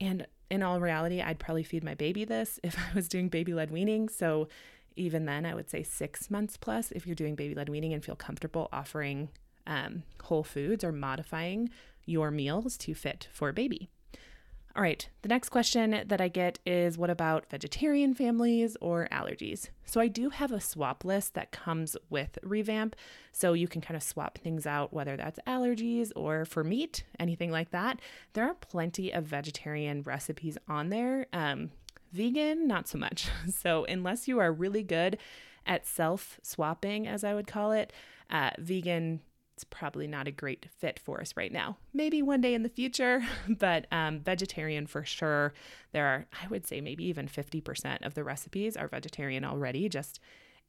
And 0.00 0.26
in 0.50 0.62
all 0.62 0.80
reality, 0.80 1.20
I'd 1.20 1.38
probably 1.38 1.62
feed 1.62 1.84
my 1.84 1.94
baby 1.94 2.24
this 2.24 2.58
if 2.64 2.78
I 2.78 2.94
was 2.94 3.08
doing 3.08 3.28
baby 3.28 3.54
led 3.54 3.70
weaning. 3.70 4.08
So 4.08 4.48
even 4.96 5.24
then, 5.24 5.46
I 5.46 5.54
would 5.54 5.70
say 5.70 5.82
six 5.82 6.30
months 6.30 6.56
plus 6.56 6.90
if 6.90 7.06
you're 7.06 7.14
doing 7.14 7.34
baby 7.34 7.54
led 7.54 7.68
weaning 7.68 7.92
and 7.92 8.04
feel 8.04 8.16
comfortable 8.16 8.68
offering 8.72 9.28
um, 9.66 10.02
whole 10.24 10.42
foods 10.42 10.82
or 10.82 10.92
modifying 10.92 11.70
your 12.06 12.30
meals 12.30 12.76
to 12.78 12.94
fit 12.94 13.28
for 13.32 13.52
baby. 13.52 13.88
All 14.76 14.82
right, 14.82 15.08
the 15.22 15.28
next 15.28 15.48
question 15.48 16.04
that 16.06 16.20
I 16.20 16.28
get 16.28 16.60
is 16.64 16.96
what 16.96 17.10
about 17.10 17.50
vegetarian 17.50 18.14
families 18.14 18.76
or 18.80 19.08
allergies? 19.10 19.68
So 19.84 20.00
I 20.00 20.06
do 20.06 20.30
have 20.30 20.52
a 20.52 20.60
swap 20.60 21.04
list 21.04 21.34
that 21.34 21.50
comes 21.50 21.96
with 22.08 22.38
Revamp. 22.44 22.94
So 23.32 23.52
you 23.52 23.66
can 23.66 23.80
kind 23.80 23.96
of 23.96 24.02
swap 24.02 24.38
things 24.38 24.66
out, 24.66 24.92
whether 24.92 25.16
that's 25.16 25.40
allergies 25.44 26.12
or 26.14 26.44
for 26.44 26.62
meat, 26.62 27.02
anything 27.18 27.50
like 27.50 27.72
that. 27.72 28.00
There 28.34 28.44
are 28.44 28.54
plenty 28.54 29.12
of 29.12 29.24
vegetarian 29.24 30.02
recipes 30.02 30.56
on 30.68 30.90
there. 30.90 31.26
Um, 31.32 31.72
vegan, 32.12 32.68
not 32.68 32.86
so 32.88 32.98
much. 32.98 33.28
So 33.50 33.84
unless 33.86 34.28
you 34.28 34.38
are 34.38 34.52
really 34.52 34.84
good 34.84 35.18
at 35.66 35.84
self 35.84 36.38
swapping, 36.42 37.08
as 37.08 37.24
I 37.24 37.34
would 37.34 37.48
call 37.48 37.72
it, 37.72 37.92
uh, 38.30 38.50
vegan 38.58 39.20
it's 39.60 39.64
probably 39.64 40.06
not 40.06 40.26
a 40.26 40.30
great 40.30 40.64
fit 40.78 40.98
for 40.98 41.20
us 41.20 41.34
right 41.36 41.52
now. 41.52 41.76
Maybe 41.92 42.22
one 42.22 42.40
day 42.40 42.54
in 42.54 42.62
the 42.62 42.70
future, 42.70 43.22
but 43.48 43.86
um, 43.92 44.20
vegetarian 44.20 44.86
for 44.86 45.04
sure. 45.04 45.52
There 45.92 46.06
are, 46.06 46.26
I 46.42 46.48
would 46.48 46.66
say, 46.66 46.80
maybe 46.80 47.04
even 47.04 47.28
50% 47.28 48.06
of 48.06 48.14
the 48.14 48.24
recipes 48.24 48.74
are 48.74 48.88
vegetarian 48.88 49.44
already, 49.44 49.90
just 49.90 50.18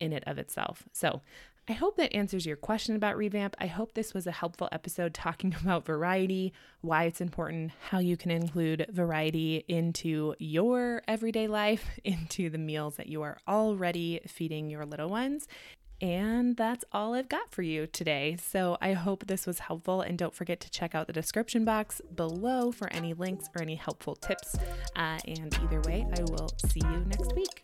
in 0.02 0.12
it 0.12 0.24
of 0.28 0.38
itself. 0.38 0.84
So 0.92 1.22
I 1.70 1.74
hope 1.74 1.96
that 1.96 2.14
answers 2.14 2.46
your 2.46 2.58
question 2.58 2.98
about 2.98 3.16
revamp. 3.16 3.56
I 3.60 3.68
hope 3.68 3.94
this 3.94 4.14
was 4.14 4.28
a 4.28 4.32
helpful 4.34 4.68
episode 4.74 5.14
talking 5.14 5.56
about 5.62 5.86
variety, 5.86 6.52
why 6.82 7.06
it's 7.06 7.22
important, 7.22 7.72
how 7.92 8.00
you 8.00 8.18
can 8.18 8.30
include 8.30 8.88
variety 8.92 9.64
into 9.70 10.36
your 10.38 11.02
everyday 11.08 11.48
life, 11.48 11.86
into 12.04 12.50
the 12.50 12.58
meals 12.58 12.98
that 12.98 13.08
you 13.08 13.22
are 13.22 13.38
already 13.48 14.20
feeding 14.28 14.70
your 14.70 14.86
little 14.86 15.08
ones. 15.08 15.48
And 16.02 16.58
that's 16.58 16.84
all 16.92 17.14
I've 17.14 17.30
got 17.30 17.52
for 17.52 17.62
you 17.62 17.86
today. 17.86 18.36
So 18.42 18.78
I 18.82 18.94
hope 18.94 19.28
this 19.28 19.46
was 19.46 19.60
helpful. 19.60 20.02
And 20.02 20.18
don't 20.18 20.34
forget 20.34 20.60
to 20.62 20.72
check 20.72 20.96
out 20.96 21.08
the 21.08 21.14
description 21.14 21.64
box 21.64 22.02
below 22.16 22.72
for 22.72 22.92
any 22.92 23.14
links 23.14 23.50
or 23.56 23.62
any 23.62 23.76
helpful 23.76 24.16
tips. 24.16 24.56
Uh, 24.96 25.20
and 25.28 25.58
either 25.64 25.82
way, 25.82 26.08
I 26.18 26.22
will 26.24 26.50
see 26.66 26.82
you 26.84 27.06
next 27.06 27.36
week. 27.36 27.64